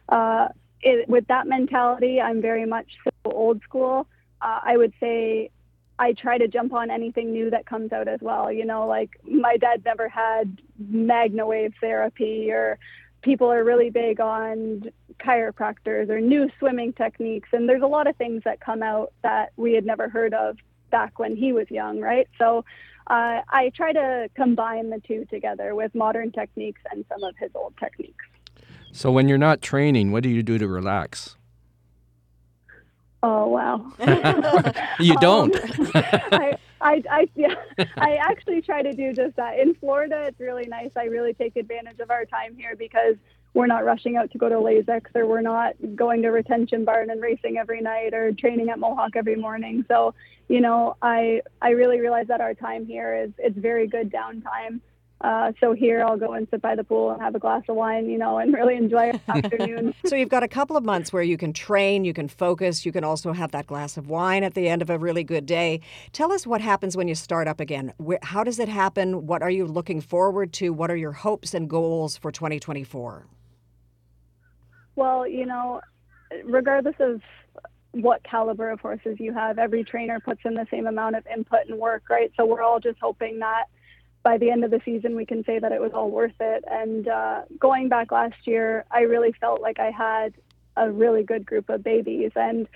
[0.10, 0.50] Uh,
[0.82, 4.08] it, with that mentality, I'm very much so old school.
[4.42, 5.50] Uh, I would say
[6.00, 8.52] I try to jump on anything new that comes out as well.
[8.52, 12.78] You know, like my dad never had MagnaWave therapy, or
[13.22, 14.84] people are really big on
[15.20, 17.50] chiropractors or new swimming techniques.
[17.52, 20.58] And there's a lot of things that come out that we had never heard of
[20.92, 22.28] back when he was young, right?
[22.38, 22.64] So
[23.08, 27.52] uh, I try to combine the two together with modern techniques and some of his
[27.56, 28.26] old techniques.
[28.92, 31.38] So when you're not training, what do you do to relax?
[33.24, 33.92] Oh wow!
[35.00, 35.56] you don't.
[35.56, 37.56] Um, I, I, I, yeah,
[37.98, 39.60] I actually try to do just that.
[39.60, 40.92] In Florida, it's really nice.
[40.96, 43.16] I really take advantage of our time here because
[43.54, 47.10] we're not rushing out to go to Lasix or we're not going to retention barn
[47.10, 49.84] and racing every night or training at Mohawk every morning.
[49.88, 50.14] So,
[50.48, 54.80] you know, I I really realize that our time here is it's very good downtime.
[55.22, 57.76] Uh, so here I'll go and sit by the pool and have a glass of
[57.76, 59.96] wine, you know, and really enjoy the afternoon.
[60.06, 62.92] So you've got a couple of months where you can train, you can focus, you
[62.92, 65.82] can also have that glass of wine at the end of a really good day.
[66.12, 67.94] Tell us what happens when you start up again.
[67.98, 69.26] Where, how does it happen?
[69.26, 70.70] What are you looking forward to?
[70.70, 73.26] What are your hopes and goals for 2024?
[74.96, 75.82] Well, you know,
[76.44, 77.22] regardless of
[77.92, 81.62] what caliber of horses you have, every trainer puts in the same amount of input
[81.68, 82.32] and work, right?
[82.38, 83.66] So we're all just hoping that
[84.28, 86.62] by the end of the season, we can say that it was all worth it.
[86.70, 90.34] And uh, going back last year, I really felt like I had
[90.76, 92.32] a really good group of babies.
[92.36, 92.68] And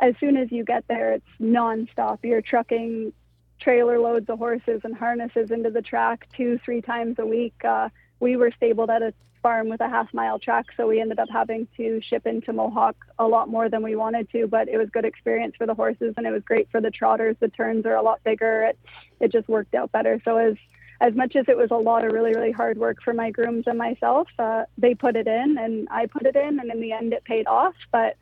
[0.00, 2.18] as soon as you get there, it's nonstop.
[2.24, 3.12] You're trucking
[3.60, 7.54] trailer loads of horses and harnesses into the track two, three times a week.
[7.64, 11.20] Uh, we were stabled at a farm with a half mile track, so we ended
[11.20, 14.48] up having to ship into Mohawk a lot more than we wanted to.
[14.48, 17.36] But it was good experience for the horses, and it was great for the trotters.
[17.38, 18.64] The turns are a lot bigger.
[18.64, 18.78] It
[19.20, 20.20] it just worked out better.
[20.24, 20.56] So as
[21.00, 23.64] as much as it was a lot of really, really hard work for my grooms
[23.66, 26.92] and myself, uh, they put it in and I put it in, and in the
[26.92, 27.74] end, it paid off.
[27.90, 28.16] But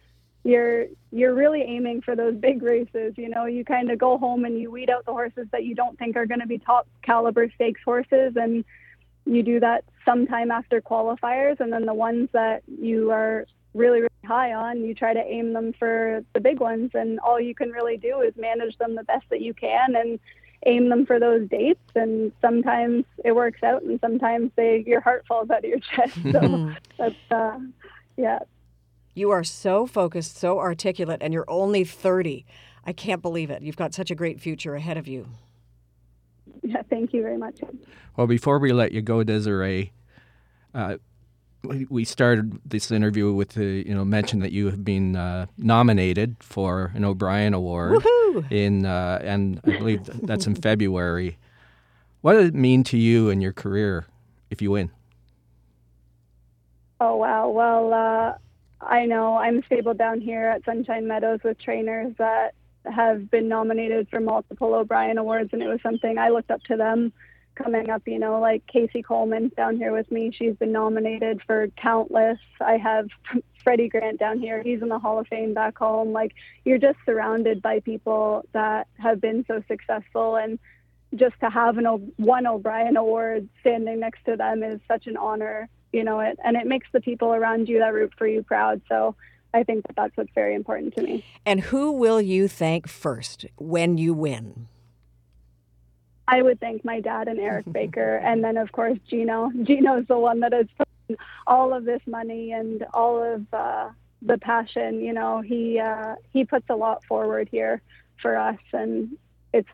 [0.44, 3.14] you're you're really aiming for those big races.
[3.16, 5.74] You know, you kind of go home and you weed out the horses that you
[5.74, 8.64] don't think are going to be top caliber stakes horses, and
[9.26, 14.08] you do that sometime after qualifiers, and then the ones that you are really, really
[14.24, 17.70] high on, you try to aim them for the big ones, and all you can
[17.70, 20.20] really do is manage them the best that you can and
[20.66, 25.24] aim them for those dates and sometimes it works out and sometimes they your heart
[25.26, 27.58] falls out of your chest so that's uh,
[28.16, 28.38] yeah
[29.14, 32.44] You are so focused, so articulate, and you're only 30.
[32.84, 33.62] I can't believe it.
[33.62, 35.26] You've got such a great future ahead of you.
[36.62, 37.60] yeah thank you very much
[38.16, 39.92] Well, before we let you go, Desiree,
[40.74, 40.96] uh,
[41.62, 45.46] we- we started this interview with the you know mention that you have been uh,
[45.56, 48.50] nominated for an O'Brien Award Woohoo!
[48.52, 51.36] in uh, and I believe that's in February.
[52.20, 54.06] What does it mean to you and your career
[54.50, 54.90] if you win?
[57.00, 58.34] oh wow well uh,
[58.84, 62.54] i know i'm stabled down here at sunshine meadows with trainers that
[62.92, 66.76] have been nominated for multiple o'brien awards and it was something i looked up to
[66.76, 67.12] them
[67.58, 70.30] coming up, you know, like Casey Coleman down here with me.
[70.32, 72.38] She's been nominated for countless.
[72.60, 73.08] I have
[73.64, 74.62] Freddie Grant down here.
[74.62, 76.12] He's in the Hall of Fame back home.
[76.12, 80.58] Like you're just surrounded by people that have been so successful and
[81.14, 85.16] just to have an O- one O'Brien award standing next to them is such an
[85.16, 88.42] honor, you know, it and it makes the people around you that root for you
[88.42, 88.82] proud.
[88.88, 89.16] So
[89.52, 91.24] I think that that's what's very important to me.
[91.46, 94.68] And who will you thank first when you win?
[96.28, 99.50] I would thank my dad and Eric Baker, and then of course Gino.
[99.62, 103.88] Gino's the one that has put all of this money and all of uh,
[104.20, 105.00] the passion.
[105.00, 107.80] You know, he uh, he puts a lot forward here
[108.20, 109.16] for us, and
[109.54, 109.68] it's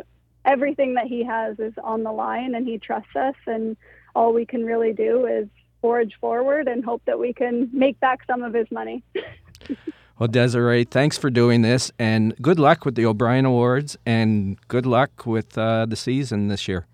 [0.44, 3.76] everything that he has is on the line, and he trusts us, and
[4.14, 5.48] all we can really do is
[5.82, 9.02] forge forward and hope that we can make back some of his money.
[10.18, 14.86] Well, Desiree, thanks for doing this, and good luck with the O'Brien Awards, and good
[14.86, 16.86] luck with uh, the season this year.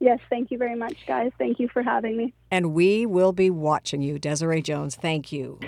[0.00, 1.32] Yes, thank you very much, guys.
[1.38, 2.34] Thank you for having me.
[2.50, 4.96] And we will be watching you, Desiree Jones.
[4.96, 5.58] Thank you.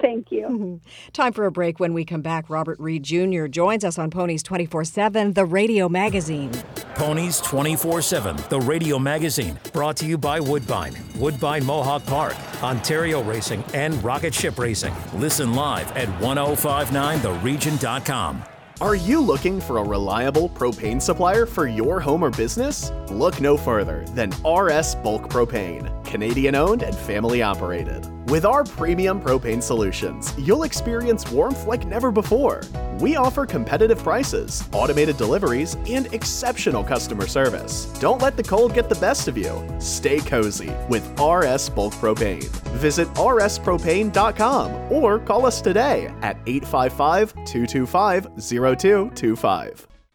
[0.00, 0.80] Thank you.
[1.12, 1.80] Time for a break.
[1.80, 3.46] When we come back, Robert Reid Jr.
[3.46, 6.52] joins us on Ponies 24 7, the radio magazine.
[6.94, 13.22] Ponies 24 7, the radio magazine, brought to you by Woodbine, Woodbine Mohawk Park, Ontario
[13.22, 14.94] Racing, and Rocket Ship Racing.
[15.14, 18.44] Listen live at 1059theregion.com.
[18.80, 22.90] Are you looking for a reliable propane supplier for your home or business?
[23.10, 28.06] Look no further than RS Bulk Propane, Canadian owned and family operated.
[28.30, 32.60] With our premium propane solutions, you'll experience warmth like never before.
[33.00, 37.86] We offer competitive prices, automated deliveries, and exceptional customer service.
[37.98, 39.52] Don't let the cold get the best of you.
[39.80, 42.44] Stay cozy with RS Bulk Propane.
[42.78, 49.89] Visit rspropane.com or call us today at 855 225 0225.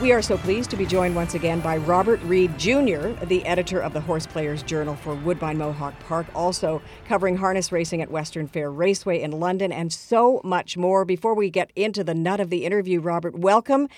[0.00, 3.80] We are so pleased to be joined once again by Robert Reid Jr., the editor
[3.80, 8.46] of the Horse Players Journal for Woodbine Mohawk Park, also covering harness racing at Western
[8.46, 11.04] Fair Raceway in London, and so much more.
[11.04, 13.88] Before we get into the nut of the interview, Robert, welcome.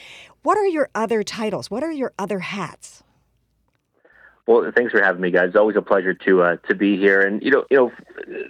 [0.43, 1.71] What are your other titles?
[1.71, 3.03] What are your other hats?
[4.47, 5.49] Well, thanks for having me, guys.
[5.49, 7.21] It's always a pleasure to uh, to be here.
[7.21, 7.93] And you know, you know,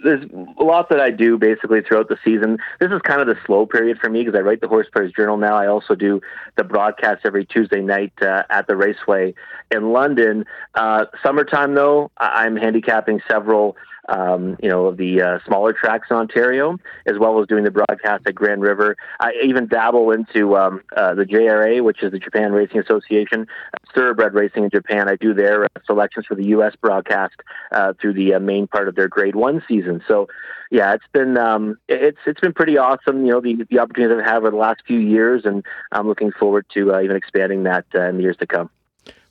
[0.03, 0.23] there's
[0.59, 2.57] a lot that I do basically throughout the season.
[2.79, 5.11] This is kind of the slow period for me because I write the Horse Players
[5.15, 5.55] Journal now.
[5.55, 6.21] I also do
[6.55, 9.33] the broadcast every Tuesday night uh, at the Raceway
[9.69, 10.45] in London.
[10.75, 13.75] Uh, summertime, though, I'm handicapping several
[14.11, 17.71] um, you know, of the uh, smaller tracks in Ontario, as well as doing the
[17.71, 18.97] broadcast at Grand River.
[19.19, 23.47] I even dabble into um, uh, the JRA, which is the Japan Racing Association,
[23.95, 25.07] thoroughbred racing in Japan.
[25.07, 26.73] I do their uh, selections for the U.S.
[26.81, 27.35] broadcast
[27.71, 30.03] uh, through the uh, main part of their Grade One season.
[30.07, 30.27] So,
[30.69, 33.25] yeah, it's been um, it's it's been pretty awesome.
[33.25, 36.31] You know, the the opportunities I've had over the last few years, and I'm looking
[36.33, 38.69] forward to uh, even expanding that in the years to come.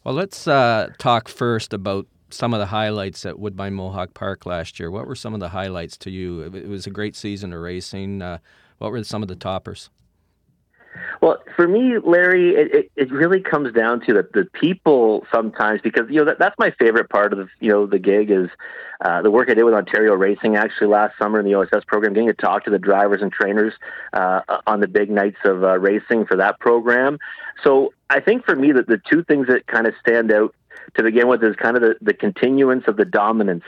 [0.04, 4.90] Well, let's talk first about some of the highlights at Woodbine Mohawk Park last year.
[4.90, 6.42] What were some of the highlights to you?
[6.42, 8.22] It was a great season of racing.
[8.22, 8.38] Uh,
[8.78, 9.90] what were some of the toppers?
[11.20, 16.06] Well, for me, Larry, it, it, really comes down to the, the people sometimes because
[16.08, 18.48] you know that, that's my favorite part of the you know the gig is
[19.02, 22.14] uh, the work I did with Ontario Racing actually last summer in the OSS program,
[22.14, 23.74] getting to talk to the drivers and trainers
[24.12, 27.18] uh, on the big nights of uh, racing for that program.
[27.62, 30.54] So I think for me that the two things that kind of stand out
[30.96, 33.64] to begin with is kind of the, the continuance of the dominance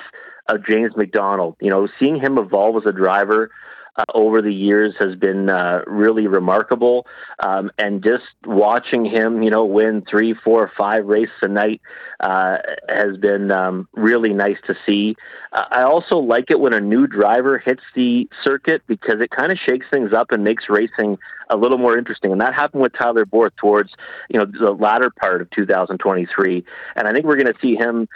[0.49, 1.57] of James MacDonald.
[1.61, 3.51] You know, seeing him evolve as a driver
[3.97, 7.07] uh, over the years has been uh, really remarkable.
[7.41, 11.81] Um, and just watching him, you know, win three, four, five races a night
[12.21, 15.17] uh, has been um, really nice to see.
[15.53, 19.53] Uh, I also like it when a new driver hits the circuit because it kind
[19.53, 21.19] of shakes things up and makes racing
[21.51, 22.33] a little more interesting.
[22.33, 23.93] And that happened with Tyler Borth towards,
[24.31, 26.65] you know, the latter part of 2023.
[26.97, 28.09] And I think we're going to see him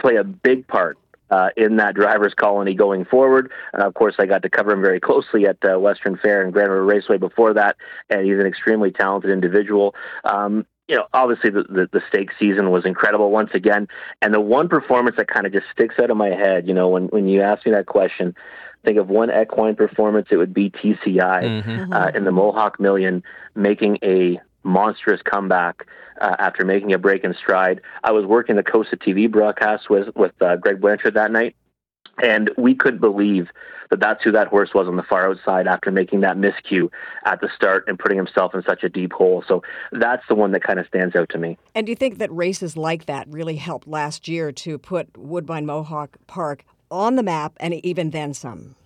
[0.00, 0.98] play a big part
[1.32, 3.50] uh, in that driver's colony going forward.
[3.72, 6.52] And of course, I got to cover him very closely at uh, Western Fair and
[6.52, 7.76] Grand River Raceway before that,
[8.10, 9.94] and he's an extremely talented individual.
[10.24, 13.88] Um, you know, obviously the, the, the stake season was incredible once again.
[14.20, 16.88] And the one performance that kind of just sticks out of my head, you know,
[16.88, 18.34] when, when you ask me that question,
[18.84, 21.92] think of one equine performance, it would be TCI mm-hmm.
[21.92, 23.22] uh, in the Mohawk Million
[23.54, 25.86] making a monstrous comeback
[26.20, 27.80] uh, after making a break in stride.
[28.04, 31.56] I was working the Costa TV broadcast with with uh, Greg Blanchard that night,
[32.22, 33.48] and we could believe
[33.90, 36.88] that that's who that horse was on the far outside after making that miscue
[37.26, 39.44] at the start and putting himself in such a deep hole.
[39.46, 41.58] So that's the one that kind of stands out to me.
[41.74, 45.66] And do you think that races like that really helped last year to put Woodbine
[45.66, 48.76] Mohawk Park on the map and even then some?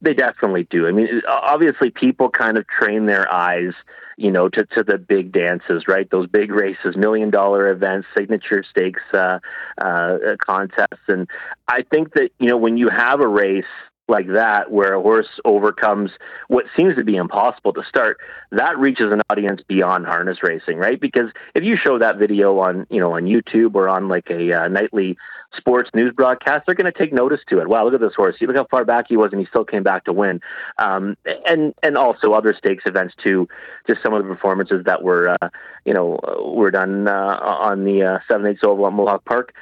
[0.00, 0.86] They definitely do.
[0.86, 3.72] I mean, obviously, people kind of train their eyes,
[4.16, 6.08] you know, to, to the big dances, right?
[6.10, 9.40] Those big races, million dollar events, signature stakes uh,
[9.80, 11.02] uh, contests.
[11.08, 11.28] And
[11.66, 13.64] I think that, you know, when you have a race
[14.08, 16.10] like that where a horse overcomes
[16.48, 18.18] what seems to be impossible to start
[18.50, 21.00] that reaches an audience beyond harness racing right?
[21.00, 24.52] Because if you show that video on you know on youtube or on like a
[24.52, 25.16] uh, nightly
[25.56, 27.68] sports news broadcast they're going to take notice to it.
[27.68, 28.36] Wow look at this horse.
[28.40, 30.40] Look how far back he was and he still came back to win.
[30.78, 33.46] Um, and and also other stakes events too
[33.86, 35.48] just some of the performances that were uh,
[35.84, 36.18] you know
[36.54, 39.54] were done uh, on the uh, 7 8 oval at mohawk park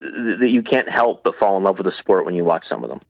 [0.00, 2.82] that you can't help but fall in love with the sport when you watch some
[2.82, 3.00] of them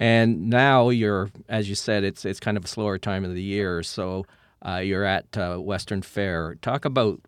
[0.00, 3.42] and now you're, as you said, it's it's kind of a slower time of the
[3.42, 3.82] year.
[3.82, 4.24] So
[4.66, 6.56] uh, you're at uh, Western Fair.
[6.62, 7.20] Talk about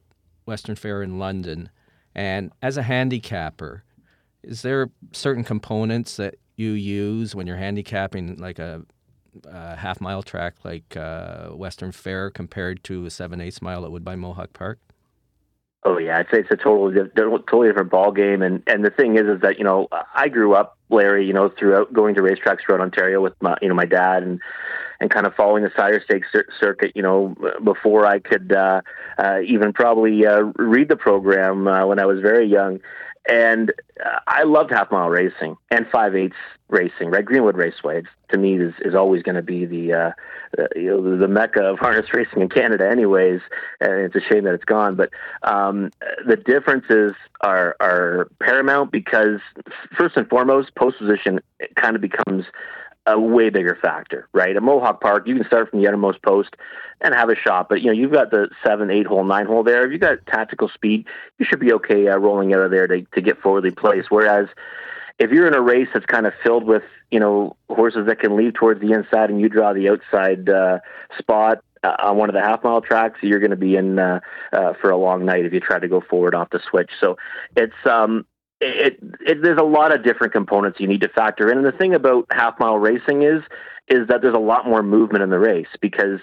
[0.46, 1.68] Western Fair in London.
[2.14, 3.84] And as a handicapper,
[4.42, 8.82] is there certain components that you use when you're handicapping, like a,
[9.44, 13.92] a half mile track like uh, Western Fair, compared to a seven eighths mile at
[13.92, 14.78] Woodbine Mohawk Park?
[15.84, 19.16] Oh yeah, I'd say it's a totally totally different ball game, and and the thing
[19.16, 22.60] is, is that you know I grew up, Larry, you know, throughout going to racetracks
[22.64, 24.40] throughout Ontario with my you know my dad and
[25.00, 26.28] and kind of following the Sire Stakes
[26.60, 28.82] circuit, you know, before I could uh,
[29.18, 32.78] uh, even probably uh, read the program uh, when I was very young.
[33.28, 33.72] And
[34.04, 36.36] uh, I loved half mile racing and five eighths
[36.68, 37.10] racing.
[37.10, 40.10] Right, Greenwood Raceway to me is is always going to be the, uh,
[40.56, 43.40] the you know the mecca of harness racing in Canada, anyways.
[43.80, 44.96] And it's a shame that it's gone.
[44.96, 45.10] But
[45.44, 45.90] um,
[46.26, 47.12] the differences
[47.42, 49.40] are are paramount because
[49.96, 51.40] first and foremost, post position
[51.76, 52.46] kind of becomes
[53.06, 54.54] a way bigger factor, right?
[54.54, 56.54] At Mohawk Park, you can start from the uttermost post
[57.00, 59.64] and have a shot, but you know you've got the seven, eight hole, nine hole
[59.64, 59.84] there.
[59.84, 61.06] If you got tactical speed,
[61.38, 64.10] you should be okay uh, rolling out of there to to get forwardly placed.
[64.10, 64.48] Whereas
[65.18, 68.36] if you're in a race that's kind of filled with you know horses that can
[68.36, 70.78] leave towards the inside and you draw the outside uh,
[71.18, 74.20] spot uh, on one of the half mile tracks, you're going to be in uh,
[74.52, 76.90] uh, for a long night if you try to go forward off the switch.
[77.00, 77.16] So
[77.56, 78.26] it's um,
[78.62, 81.58] it, it, there's a lot of different components you need to factor in.
[81.58, 83.42] And the thing about half mile racing is
[83.88, 86.20] is that there's a lot more movement in the race because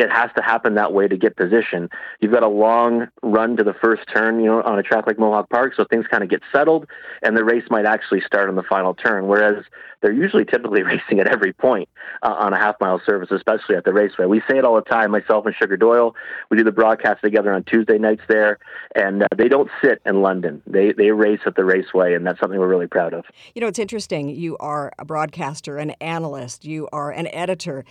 [0.00, 1.88] it has to happen that way to get position.
[2.20, 5.18] You've got a long run to the first turn, you know, on a track like
[5.18, 6.86] Mohawk Park, so things kind of get settled,
[7.22, 9.26] and the race might actually start on the final turn.
[9.26, 9.64] Whereas
[10.00, 11.88] they're usually typically racing at every point
[12.22, 14.26] uh, on a half mile service, especially at the raceway.
[14.26, 15.10] We say it all the time.
[15.10, 16.14] Myself and Sugar Doyle,
[16.50, 18.58] we do the broadcast together on Tuesday nights there,
[18.94, 20.62] and uh, they don't sit in London.
[20.66, 23.24] They they race at the raceway, and that's something we're really proud of.
[23.54, 24.28] You know, it's interesting.
[24.28, 27.84] You are a broadcaster, an analyst, you are an editor.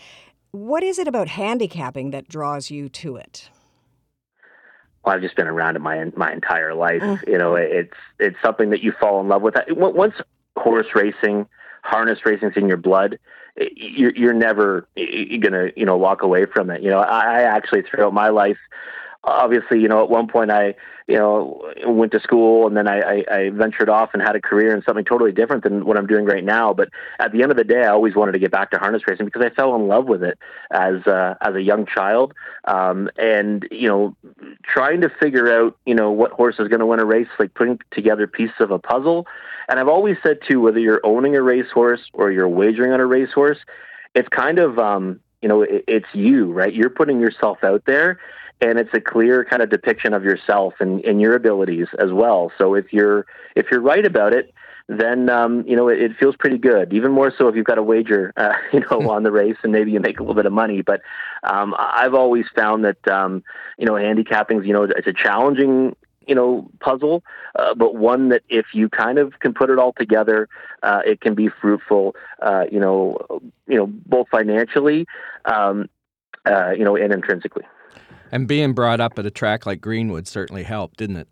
[0.51, 3.49] What is it about handicapping that draws you to it?
[5.03, 7.01] Well, I've just been around it my my entire life.
[7.01, 7.27] Mm.
[7.27, 9.55] You know, it's it's something that you fall in love with.
[9.69, 10.15] Once
[10.57, 11.47] horse racing,
[11.83, 13.19] harness racing's in your blood,
[13.55, 16.81] you're you're never gonna you know walk away from it.
[16.81, 18.57] You know, I, I actually throughout my life
[19.23, 20.75] obviously, you know, at one point I,
[21.07, 24.41] you know, went to school and then I, I, I ventured off and had a
[24.41, 26.73] career in something totally different than what I'm doing right now.
[26.73, 26.89] But
[27.19, 29.25] at the end of the day, I always wanted to get back to harness racing
[29.25, 30.37] because I fell in love with it
[30.71, 32.33] as uh, as a young child.
[32.65, 34.15] Um, and you know,
[34.63, 37.53] trying to figure out, you know, what horse is going to win a race, like
[37.55, 39.27] putting together pieces of a puzzle.
[39.67, 43.05] And I've always said too, whether you're owning a racehorse or you're wagering on a
[43.05, 43.59] racehorse,
[44.15, 46.73] it's kind of um, you know, it, it's you, right?
[46.73, 48.19] You're putting yourself out there
[48.61, 52.51] and it's a clear kind of depiction of yourself and, and your abilities as well.
[52.57, 54.53] So if you're if you're right about it,
[54.89, 56.93] then um, you know it, it, feels pretty good.
[56.93, 59.71] Even more so if you've got a wager, uh, you know, on the race, and
[59.71, 60.81] maybe you make a little bit of money.
[60.81, 61.01] But
[61.43, 63.43] um, I've always found that um,
[63.77, 65.95] you know handicapping, you know, it's a challenging
[66.27, 67.23] you know puzzle,
[67.55, 70.49] uh, but one that if you kind of can put it all together,
[70.83, 72.15] uh, it can be fruitful.
[72.41, 75.05] Uh, you know, you know, both financially,
[75.45, 75.87] um,
[76.45, 77.63] uh, you know, and intrinsically.
[78.31, 81.27] And being brought up at a track like Greenwood certainly helped, didn't it?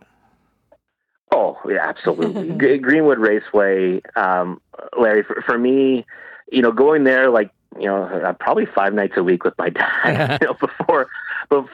[1.31, 2.77] Oh, yeah, absolutely.
[2.79, 4.61] Greenwood Raceway, um,
[4.97, 6.05] Larry, for, for me,
[6.51, 9.69] you know, going there like you know uh, probably five nights a week with my
[9.69, 10.39] dad.
[10.41, 11.07] you know, before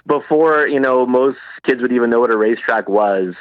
[0.06, 3.36] before you know most kids would even know what a racetrack was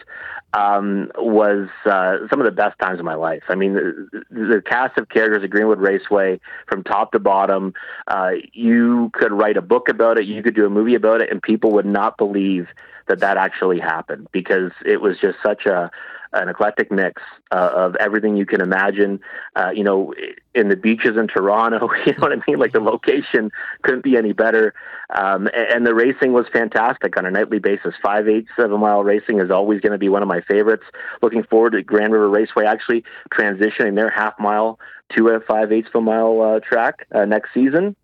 [0.55, 3.43] um, was uh, some of the best times of my life.
[3.49, 7.73] I mean, the, the cast of characters at Greenwood Raceway, from top to bottom,
[8.07, 11.31] uh, you could write a book about it, you could do a movie about it,
[11.31, 12.69] and people would not believe
[13.09, 15.91] that that actually happened because it was just such a
[16.33, 19.21] an eclectic mix uh, of everything you can imagine.
[19.57, 20.15] Uh, you know,
[20.55, 22.59] in the beaches in Toronto, you know what I mean?
[22.59, 23.51] Like the location
[23.83, 24.75] couldn't be any better.
[25.15, 27.95] Um, and, and, the racing was fantastic on a nightly basis.
[28.03, 30.85] Five, eight, seven mile racing is always going to be one of my favorites.
[31.21, 34.79] Looking forward to Grand River Raceway actually transitioning their half mile
[35.17, 37.95] to a five eighths of a mile uh, track uh, next season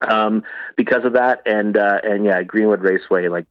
[0.00, 0.42] um,
[0.76, 1.42] because of that.
[1.46, 3.46] And uh, and yeah, Greenwood Raceway, like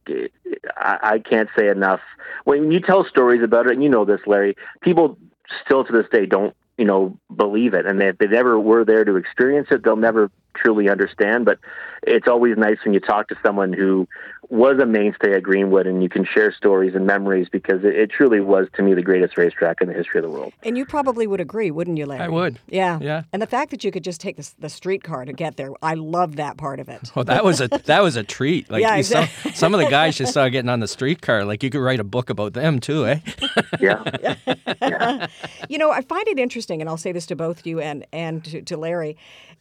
[0.76, 2.00] I, I can't say enough.
[2.44, 5.18] When you tell stories about it, and you know this, Larry, people
[5.64, 9.04] still to this day don't you know believe it, and if they never were there
[9.04, 11.44] to experience it, they'll never truly understand.
[11.44, 11.58] But
[12.02, 14.06] it's always nice when you talk to someone who
[14.50, 18.10] was a mainstay at Greenwood and you can share stories and memories because it, it,
[18.10, 20.52] truly was to me the greatest racetrack in the history of the world.
[20.62, 22.22] And you probably would agree, wouldn't you, Larry?
[22.22, 22.58] I would.
[22.68, 22.98] Yeah.
[23.00, 23.22] Yeah.
[23.32, 25.94] And the fact that you could just take the, the streetcar to get there, I
[25.94, 27.00] love that part of it.
[27.14, 28.68] Well, that was a that was a treat.
[28.68, 29.52] Like yeah, exactly.
[29.52, 32.00] saw, some of the guys you saw getting on the streetcar, like you could write
[32.00, 33.20] a book about them too, eh?
[33.80, 34.36] yeah.
[34.82, 35.26] yeah.
[35.68, 38.44] You know, I find it interesting, and I'll say this to both you and and
[38.46, 39.16] to, to Larry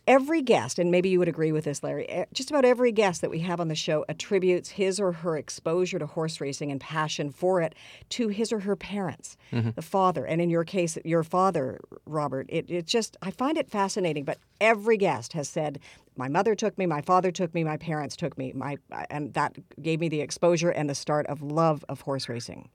[0.08, 3.30] every guest, and maybe you would agree with this, Larry, just about every guest that
[3.30, 7.32] we have on the show attributes his or her exposure to horse racing and passion
[7.32, 7.74] for it
[8.10, 9.70] to his or her parents, mm-hmm.
[9.76, 10.26] the father.
[10.26, 12.47] And in your case, your father, Robert.
[12.49, 15.80] It, it just, I find it fascinating, but every guest has said,
[16.16, 18.78] my mother took me, my father took me, my parents took me, my,
[19.10, 22.70] and that gave me the exposure and the start of love of horse racing.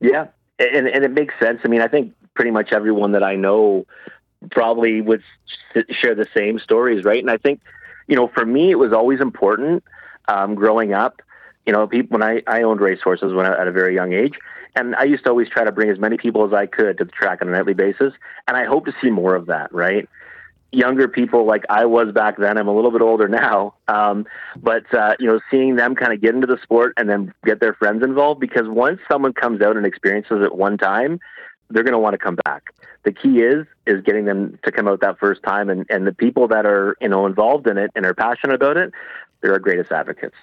[0.00, 0.28] Yeah,
[0.58, 1.60] and, and it makes sense.
[1.64, 3.84] I mean, I think pretty much everyone that I know
[4.50, 5.22] probably would
[5.90, 7.20] share the same stories, right?
[7.20, 7.60] And I think,
[8.06, 9.84] you know, for me, it was always important
[10.28, 11.20] um, growing up.
[11.66, 14.34] You know, people, when I, I owned racehorses when I, at a very young age,
[14.74, 17.04] and I used to always try to bring as many people as I could to
[17.04, 18.12] the track on a nightly basis,
[18.48, 20.08] and I hope to see more of that, right?
[20.72, 22.56] Younger people like I was back then.
[22.56, 24.26] I'm a little bit older now, um,
[24.56, 27.60] but uh, you know, seeing them kind of get into the sport and then get
[27.60, 31.20] their friends involved because once someone comes out and experiences it one time,
[31.70, 32.74] they're going to want to come back.
[33.04, 36.12] The key is is getting them to come out that first time and, and the
[36.12, 38.92] people that are you know involved in it and are passionate about it
[39.40, 40.36] they're our greatest advocates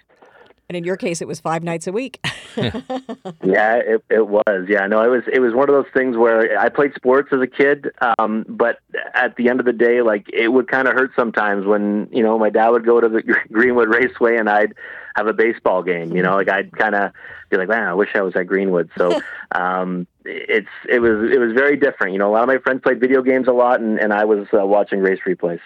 [0.69, 2.19] and in your case it was five nights a week
[2.57, 6.57] yeah it, it was yeah no it was it was one of those things where
[6.59, 7.87] i played sports as a kid
[8.19, 8.79] um, but
[9.13, 12.23] at the end of the day like it would kind of hurt sometimes when you
[12.23, 14.73] know my dad would go to the greenwood raceway and i'd
[15.15, 17.11] have a baseball game you know like i'd kind of
[17.49, 19.21] be like man i wish i was at greenwood so
[19.53, 22.13] um, it's it was it was very different.
[22.13, 24.25] You know, a lot of my friends played video games a lot, and, and I
[24.25, 25.61] was uh, watching race replays.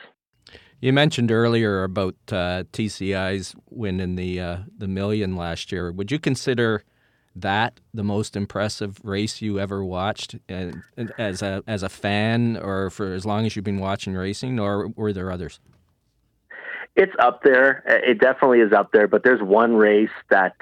[0.81, 5.91] You mentioned earlier about uh, TCI's win in the uh, the million last year.
[5.91, 6.83] Would you consider
[7.35, 10.81] that the most impressive race you ever watched, and
[11.19, 14.87] as a as a fan, or for as long as you've been watching racing, or
[14.95, 15.59] were there others?
[16.95, 17.83] It's up there.
[17.85, 19.07] It definitely is up there.
[19.07, 20.55] But there's one race that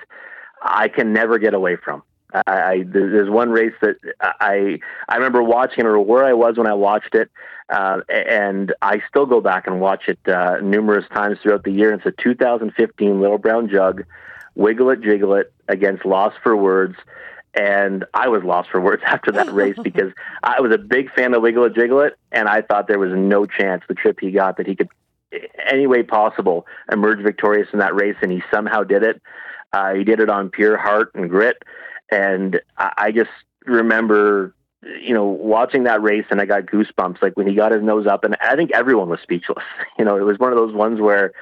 [0.61, 2.03] I can never get away from.
[2.33, 6.73] I, there's one race that I I remember watching or where I was when I
[6.73, 7.29] watched it,
[7.69, 11.93] uh, and I still go back and watch it uh, numerous times throughout the year.
[11.93, 14.03] It's a 2015 Little Brown Jug,
[14.55, 16.95] Wiggle It Jiggle It against Lost for Words.
[17.59, 20.11] And I was lost for words after that race because
[20.43, 23.11] I was a big fan of Wiggle It Jiggle It, and I thought there was
[23.13, 24.89] no chance the trip he got that he could,
[25.67, 29.19] any way possible, emerge victorious in that race, and he somehow did it.
[29.73, 31.57] Uh, he did it on pure heart and grit
[32.11, 33.29] and I, I just
[33.65, 34.53] remember,
[35.01, 37.21] you know, watching that race and I got goosebumps.
[37.21, 39.63] Like when he got his nose up, and I think everyone was speechless.
[39.97, 41.33] You know, it was one of those ones where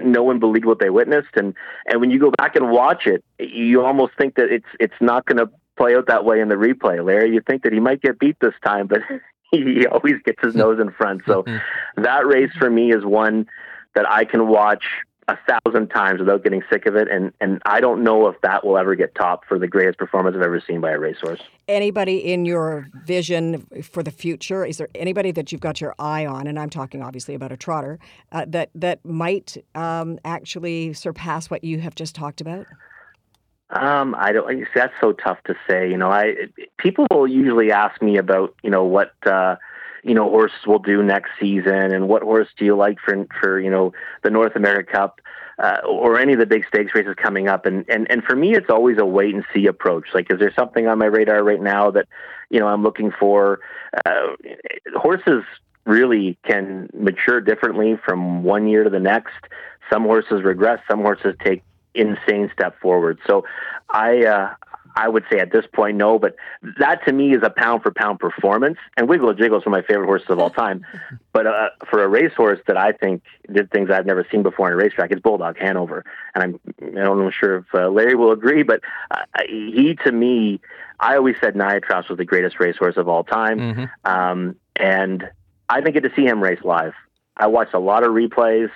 [0.00, 1.54] no one believed what they witnessed, and
[1.86, 5.26] and when you go back and watch it, you almost think that it's it's not
[5.26, 7.04] going to play out that way in the replay.
[7.04, 9.00] Larry, you think that he might get beat this time, but
[9.50, 11.22] he always gets his nose in front.
[11.26, 12.02] So mm-hmm.
[12.02, 13.46] that race for me is one
[13.94, 14.84] that I can watch
[15.28, 17.08] a thousand times without getting sick of it.
[17.10, 20.36] And, and I don't know if that will ever get topped for the greatest performance
[20.36, 21.40] I've ever seen by a racehorse.
[21.68, 24.64] Anybody in your vision for the future?
[24.64, 26.46] Is there anybody that you've got your eye on?
[26.46, 27.98] And I'm talking obviously about a trotter
[28.32, 32.66] uh, that that might um, actually surpass what you have just talked about.
[33.70, 34.66] Um, I don't.
[34.74, 35.90] That's so tough to say.
[35.90, 36.34] You know, I
[36.76, 39.12] people will usually ask me about you know what.
[39.26, 39.56] Uh,
[40.04, 43.60] you know horses will do next season, and what horse do you like for for
[43.60, 43.92] you know
[44.22, 45.20] the North America Cup
[45.58, 47.66] uh, or any of the big stakes races coming up.
[47.66, 50.08] And and and for me, it's always a wait and see approach.
[50.14, 52.08] Like, is there something on my radar right now that
[52.50, 53.60] you know I'm looking for?
[54.04, 54.34] Uh,
[54.94, 55.44] horses
[55.84, 59.34] really can mature differently from one year to the next.
[59.92, 60.80] Some horses regress.
[60.90, 61.62] Some horses take
[61.94, 63.18] insane step forward.
[63.26, 63.44] So
[63.90, 64.54] I uh,
[64.96, 66.18] I would say at this point, no.
[66.18, 66.36] But
[66.78, 68.78] that to me is a pound for pound performance.
[68.96, 70.84] And Wiggle Jiggle is one of my favorite horses of all time.
[71.32, 73.22] but uh, for a racehorse that I think
[73.52, 76.04] did things I've never seen before in a racetrack, it's Bulldog Hanover.
[76.34, 76.60] And I'm
[76.98, 78.80] I don't know sure if uh, Larry will agree, but
[79.10, 80.60] uh, he to me
[81.00, 83.84] I always said Niatross was the greatest racehorse of all time, Mm-hmm.
[84.10, 85.28] um, and
[85.68, 86.92] I didn't get to see him race live.
[87.36, 88.70] I watched a lot of replays.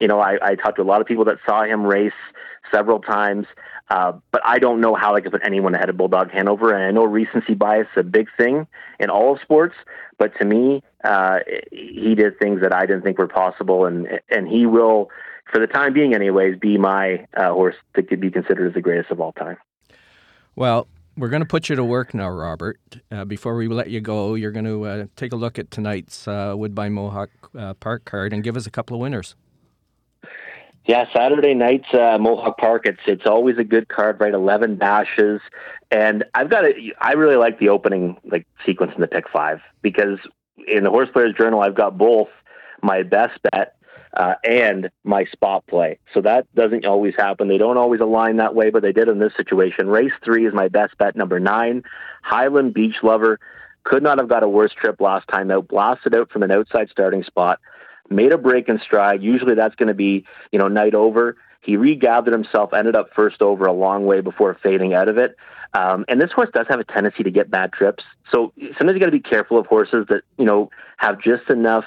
[0.00, 2.12] You know, I, I talked to a lot of people that saw him race
[2.72, 3.46] several times,
[3.90, 6.72] uh, but I don't know how I could put anyone ahead of Bulldog Hanover.
[6.72, 8.66] And I know recency bias is a big thing
[9.00, 9.74] in all of sports,
[10.18, 11.38] but to me, uh,
[11.72, 15.10] he did things that I didn't think were possible, and and he will,
[15.50, 18.80] for the time being, anyways, be my uh, horse that could be considered as the
[18.80, 19.56] greatest of all time.
[20.56, 22.78] Well, we're going to put you to work now, Robert.
[23.10, 26.28] Uh, before we let you go, you're going to uh, take a look at tonight's
[26.28, 29.34] uh, Woodbine Mohawk uh, Park card and give us a couple of winners.
[30.88, 32.86] Yeah, Saturday nights, uh, Mohawk Park.
[32.86, 34.32] It's it's always a good card, right?
[34.32, 35.42] Eleven dashes,
[35.90, 36.72] and I've got a.
[36.98, 40.18] I really like the opening like sequence in the pick five because
[40.66, 42.28] in the Horse Players Journal, I've got both
[42.82, 43.76] my best bet
[44.16, 45.98] uh, and my spot play.
[46.14, 47.48] So that doesn't always happen.
[47.48, 49.88] They don't always align that way, but they did in this situation.
[49.88, 51.82] Race three is my best bet, number nine,
[52.22, 53.38] Highland Beach Lover.
[53.84, 55.68] Could not have got a worse trip last time out.
[55.68, 57.60] Blasted out from an outside starting spot
[58.10, 59.22] made a break in stride.
[59.22, 61.36] Usually that's going to be, you know, night over.
[61.60, 65.36] He regathered himself, ended up first over a long way before fading out of it.
[65.74, 68.04] Um, and this horse does have a tendency to get bad trips.
[68.32, 71.84] So sometimes you got to be careful of horses that, you know, have just enough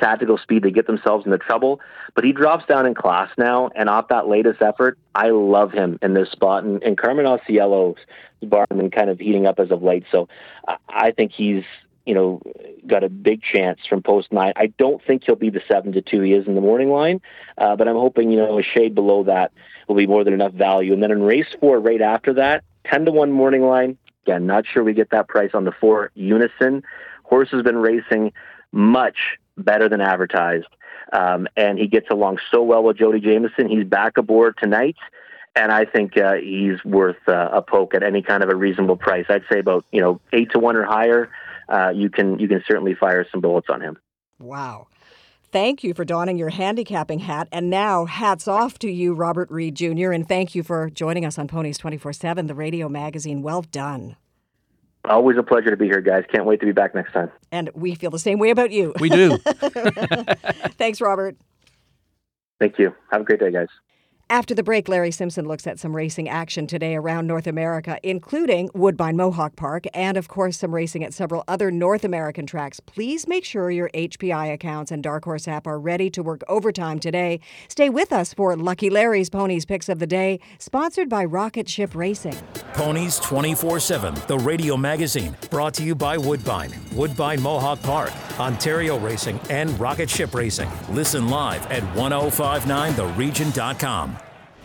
[0.00, 1.80] tactical speed to get themselves into trouble.
[2.14, 5.98] But he drops down in class now, and off that latest effort, I love him
[6.02, 6.64] in this spot.
[6.64, 7.98] And, and Carmen Auciello's
[8.42, 10.04] bar been kind of heating up as of late.
[10.10, 10.28] So
[10.66, 11.64] I, I think he's
[12.06, 12.40] you know,
[12.86, 14.52] got a big chance from post nine.
[14.56, 17.20] I don't think he'll be the seven to two he is in the morning line,
[17.58, 19.52] uh, but I'm hoping you know a shade below that
[19.88, 20.92] will be more than enough value.
[20.92, 23.98] And then in race four, right after that, ten to one morning line.
[24.26, 26.82] Again, not sure we get that price on the four unison.
[27.24, 28.32] Horse has been racing
[28.72, 30.66] much better than advertised,
[31.12, 33.68] um, and he gets along so well with Jody Jamieson.
[33.68, 34.96] He's back aboard tonight
[35.56, 38.96] and I think uh, he's worth uh, a poke at any kind of a reasonable
[38.96, 39.26] price.
[39.28, 41.30] I'd say about you know eight to one or higher.
[41.70, 43.96] Uh, you can you can certainly fire some bullets on him.
[44.38, 44.88] Wow.
[45.52, 47.48] Thank you for donning your handicapping hat.
[47.50, 51.38] And now, hats off to you, Robert Reid Jr., and thank you for joining us
[51.38, 53.42] on Ponies 24 7, the radio magazine.
[53.42, 54.16] Well done.
[55.04, 56.24] Always a pleasure to be here, guys.
[56.32, 57.30] Can't wait to be back next time.
[57.50, 58.92] And we feel the same way about you.
[59.00, 59.38] We do.
[60.78, 61.36] Thanks, Robert.
[62.60, 62.94] Thank you.
[63.10, 63.68] Have a great day, guys.
[64.30, 68.70] After the break, Larry Simpson looks at some racing action today around North America, including
[68.74, 72.78] Woodbine Mohawk Park and, of course, some racing at several other North American tracks.
[72.78, 77.00] Please make sure your HPI accounts and Dark Horse app are ready to work overtime
[77.00, 77.40] today.
[77.66, 81.92] Stay with us for Lucky Larry's Ponies Picks of the Day, sponsored by Rocket Ship
[81.92, 82.36] Racing.
[82.72, 88.96] Ponies 24 7, the radio magazine, brought to you by Woodbine, Woodbine Mohawk Park, Ontario
[88.96, 90.70] Racing, and Rocket Ship Racing.
[90.90, 94.19] Listen live at 1059theregion.com.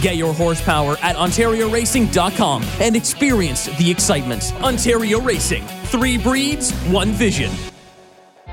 [0.00, 4.52] Get your horsepower at OntarioRacing.com and experience the excitement.
[4.62, 5.64] Ontario Racing.
[5.84, 7.69] Three breeds, one vision.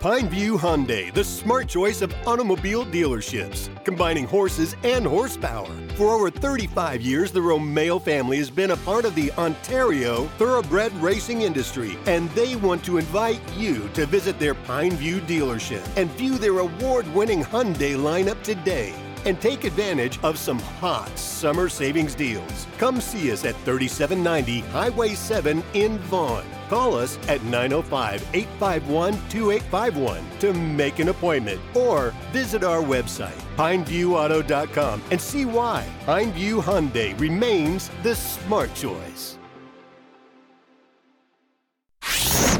[0.00, 5.74] Pineview Hyundai, the smart choice of automobile dealerships, combining horses and horsepower.
[5.96, 10.92] For over 35 years, the Romeo family has been a part of the Ontario thoroughbred
[11.02, 16.38] racing industry, and they want to invite you to visit their Pineview dealership and view
[16.38, 18.94] their award winning Hyundai lineup today
[19.24, 22.66] and take advantage of some hot summer savings deals.
[22.78, 26.44] Come see us at 3790 Highway 7 in Vaughan.
[26.68, 35.02] Call us at 905 851 2851 to make an appointment or visit our website, pineviewauto.com,
[35.10, 39.38] and see why Pineview Hyundai remains the smart choice.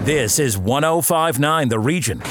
[0.08, 2.22] This is 1059 The Region.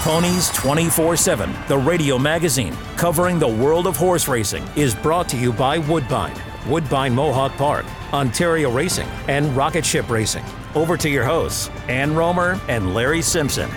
[0.00, 5.36] Ponies 24 7, the radio magazine covering the world of horse racing, is brought to
[5.36, 6.34] you by Woodbine,
[6.66, 7.84] Woodbine Mohawk Park,
[8.14, 10.42] Ontario Racing, and Rocket Ship Racing.
[10.74, 13.70] Over to your hosts, Ann Romer and Larry Simpson.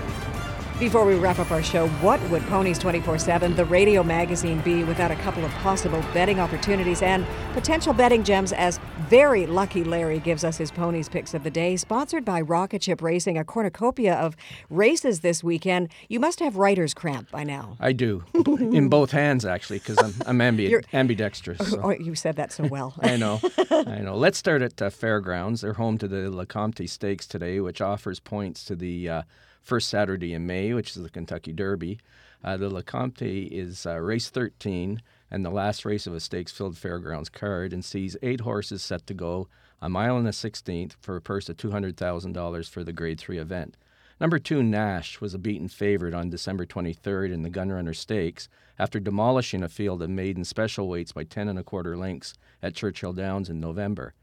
[0.79, 4.85] Before we wrap up our show, what would Ponies 24 7, the radio magazine, be
[4.85, 10.19] without a couple of possible betting opportunities and potential betting gems as very lucky Larry
[10.19, 11.75] gives us his ponies picks of the day?
[11.75, 14.35] Sponsored by Rocket Ship Racing, a cornucopia of
[14.69, 15.89] races this weekend.
[16.09, 17.75] You must have writer's cramp by now.
[17.79, 21.71] I do, in both hands actually, because I'm, I'm ambi- ambidextrous.
[21.71, 21.81] So.
[21.83, 22.93] Oh, you said that so well.
[23.01, 24.15] I know, I know.
[24.15, 25.61] Let's start at uh, Fairgrounds.
[25.61, 29.21] They're home to the Lecomte Stakes today, which offers points to the uh,
[29.61, 31.99] first Saturday in May, which is the Kentucky Derby.
[32.43, 35.01] Uh, the Lecomte is uh, race 13
[35.33, 39.15] and the last race of a stakes-filled fairgrounds card and sees eight horses set to
[39.15, 39.47] go
[39.81, 43.75] a mile and a 16th for a purse of $200,000 for the Grade 3 event.
[44.21, 48.99] Number two, Nash, was a beaten favorite on December 23rd in the Gunrunner Stakes after
[48.99, 53.11] demolishing a field of maiden special weights by 10 and a quarter lengths at Churchill
[53.11, 54.13] Downs in November.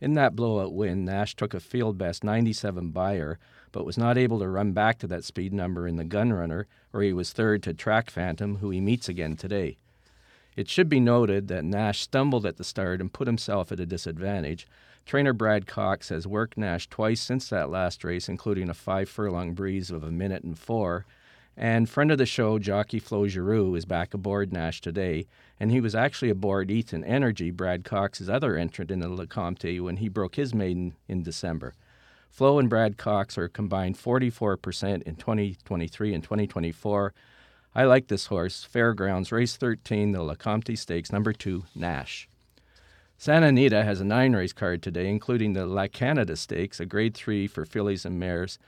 [0.00, 3.40] In that blowout win, Nash took a field best 97 Beyer,
[3.72, 7.02] but was not able to run back to that speed number in the Gunrunner, where
[7.02, 9.76] he was third to Track Phantom, who he meets again today.
[10.56, 13.86] It should be noted that Nash stumbled at the start and put himself at a
[13.86, 14.66] disadvantage.
[15.06, 19.54] Trainer Brad Cox has worked Nash twice since that last race, including a five furlong
[19.54, 21.06] breeze of a minute and four.
[21.56, 25.26] And friend of the show, jockey Flo Geroux, is back aboard Nash today,
[25.58, 29.98] and he was actually aboard Ethan Energy, Brad Cox's other entrant in the Lecomte, when
[29.98, 31.74] he broke his maiden in December.
[32.30, 37.12] Flo and Brad Cox are combined 44% in 2023 and 2024.
[37.72, 38.64] I like this horse.
[38.64, 42.28] Fairgrounds, race 13, the Lecomte Stakes, number two, Nash.
[43.16, 47.14] Santa Anita has a nine race card today, including the La Canada Stakes, a grade
[47.14, 48.58] three for fillies and mares,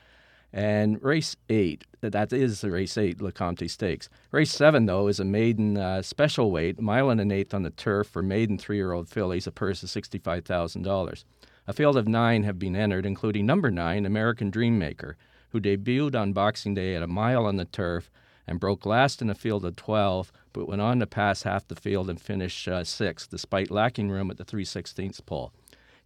[0.53, 1.83] and race eight.
[2.01, 4.09] That is the race eight, Lecomte Stakes.
[4.31, 7.71] Race seven, though, is a maiden uh, special weight, mile and an eighth on the
[7.71, 11.25] turf for maiden three year old fillies, a purse of $65,000.
[11.67, 15.15] A field of nine have been entered, including number nine, American Dreammaker,
[15.49, 18.11] who debuted on Boxing Day at a mile on the turf
[18.47, 21.77] and broke last in a field of 12, but went on to pass half the
[21.77, 25.53] field and finish uh, sixth, despite lacking room at the 3 16th pole.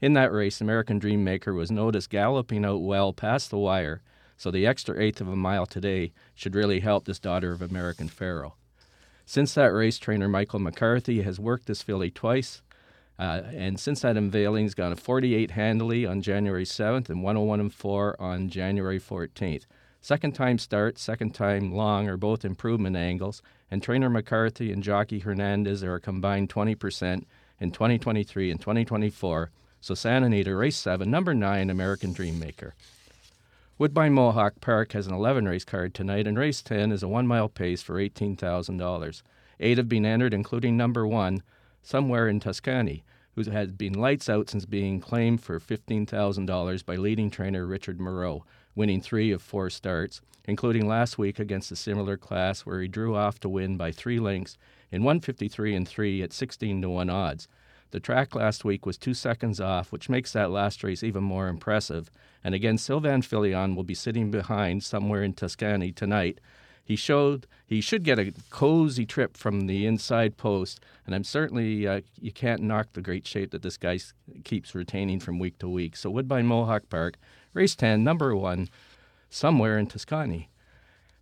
[0.00, 4.02] In that race, American Dreammaker was noticed galloping out well past the wire,
[4.36, 8.08] so the extra eighth of a mile today should really help this daughter of American
[8.08, 8.52] Pharoah.
[9.24, 12.62] Since that race, trainer Michael McCarthy has worked this filly twice,
[13.18, 17.60] uh, and since that unveiling, he's gone a 48 handily on January 7th and 101
[17.60, 19.64] and 4 on January 14th.
[20.06, 23.42] Second time start, second time long are both improvement angles,
[23.72, 27.24] and trainer McCarthy and jockey Hernandez are a combined 20%
[27.58, 29.50] in 2023 and 2024.
[29.80, 32.70] So Santa Anita, race 7, number 9, American Dreammaker.
[33.78, 37.26] Woodbine Mohawk Park has an 11 race card tonight, and race 10 is a one
[37.26, 39.22] mile pace for $18,000.
[39.58, 41.42] Eight have been entered, including number 1,
[41.82, 43.02] somewhere in Tuscany,
[43.34, 48.44] who has been lights out since being claimed for $15,000 by leading trainer Richard Moreau,
[48.76, 53.16] winning three of four starts, including last week against a similar class where he drew
[53.16, 54.56] off to win by three lengths
[54.92, 57.48] in 153 and 3 at 16 to 1 odds.
[57.90, 61.48] The track last week was two seconds off, which makes that last race even more
[61.48, 62.10] impressive.
[62.44, 66.38] And again, Sylvain Filion will be sitting behind somewhere in Tuscany tonight
[66.86, 71.86] he showed he should get a cozy trip from the inside post, and I'm certainly
[71.86, 73.98] uh, you can't knock the great shape that this guy
[74.44, 75.96] keeps retaining from week to week.
[75.96, 77.16] So Woodbine Mohawk Park,
[77.56, 78.68] race 10, number one,
[79.30, 80.50] somewhere in Tuscany.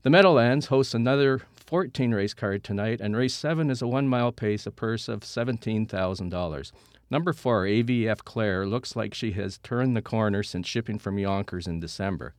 [0.03, 4.33] The Meadowlands hosts another 14 race card tonight, and race 7 is a one mile
[4.33, 6.73] pace, a purse of $17,000.
[7.09, 11.69] Number 4, AVF Claire, looks like she has turned the corner since shipping from Yonkers
[11.69, 12.35] in December.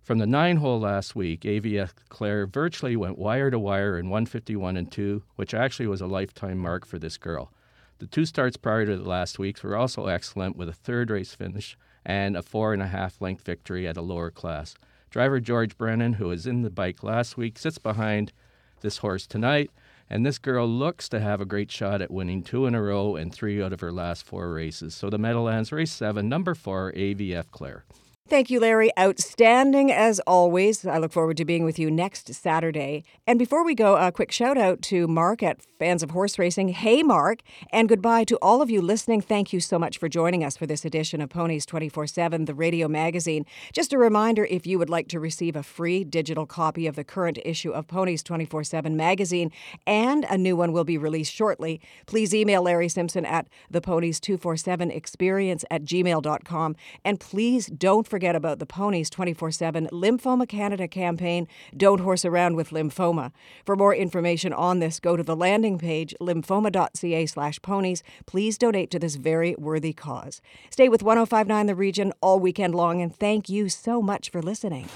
[0.00, 4.78] From the nine hole last week, AVF Claire virtually went wire to wire in 151
[4.78, 7.52] and 2, which actually was a lifetime mark for this girl.
[7.98, 11.76] The two starts prior to last week's were also excellent, with a third race finish
[12.04, 14.74] and a four and a half length victory at a lower class.
[15.10, 18.32] Driver George Brennan, who was in the bike last week, sits behind
[18.80, 19.70] this horse tonight,
[20.08, 23.16] and this girl looks to have a great shot at winning two in a row
[23.16, 24.94] and three out of her last four races.
[24.94, 27.84] So the Meadowlands race seven, number four, AVF Claire.
[28.28, 28.90] Thank you, Larry.
[28.98, 30.86] Outstanding as always.
[30.86, 33.04] I look forward to being with you next Saturday.
[33.26, 36.68] And before we go, a quick shout out to Mark at Fans of Horse Racing.
[36.68, 37.40] Hey, Mark.
[37.72, 39.20] And goodbye to all of you listening.
[39.20, 42.54] Thank you so much for joining us for this edition of Ponies 24 7, the
[42.54, 43.44] radio magazine.
[43.72, 47.04] Just a reminder if you would like to receive a free digital copy of the
[47.04, 49.50] current issue of Ponies 24 7 magazine,
[49.86, 55.82] and a new one will be released shortly, please email Larry Simpson at theponies247experience at
[55.82, 56.76] gmail.com.
[57.04, 62.56] And please don't forget about the Ponies 24 7 Lymphoma Canada campaign, Don't Horse Around
[62.56, 63.32] with Lymphoma.
[63.64, 68.02] For more information on this, go to the landing page, lymphoma.ca slash ponies.
[68.26, 70.42] Please donate to this very worthy cause.
[70.68, 74.90] Stay with 1059 The Region all weekend long, and thank you so much for listening.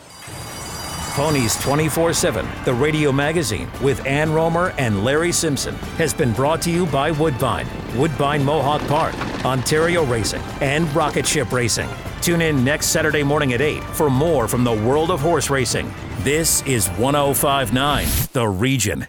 [1.17, 6.61] Ponies 24 7, the radio magazine with Ann Romer and Larry Simpson, has been brought
[6.61, 11.89] to you by Woodbine, Woodbine Mohawk Park, Ontario Racing, and Rocket Ship Racing.
[12.21, 15.91] Tune in next Saturday morning at 8 for more from the world of horse racing.
[16.19, 19.07] This is 1059, The Region.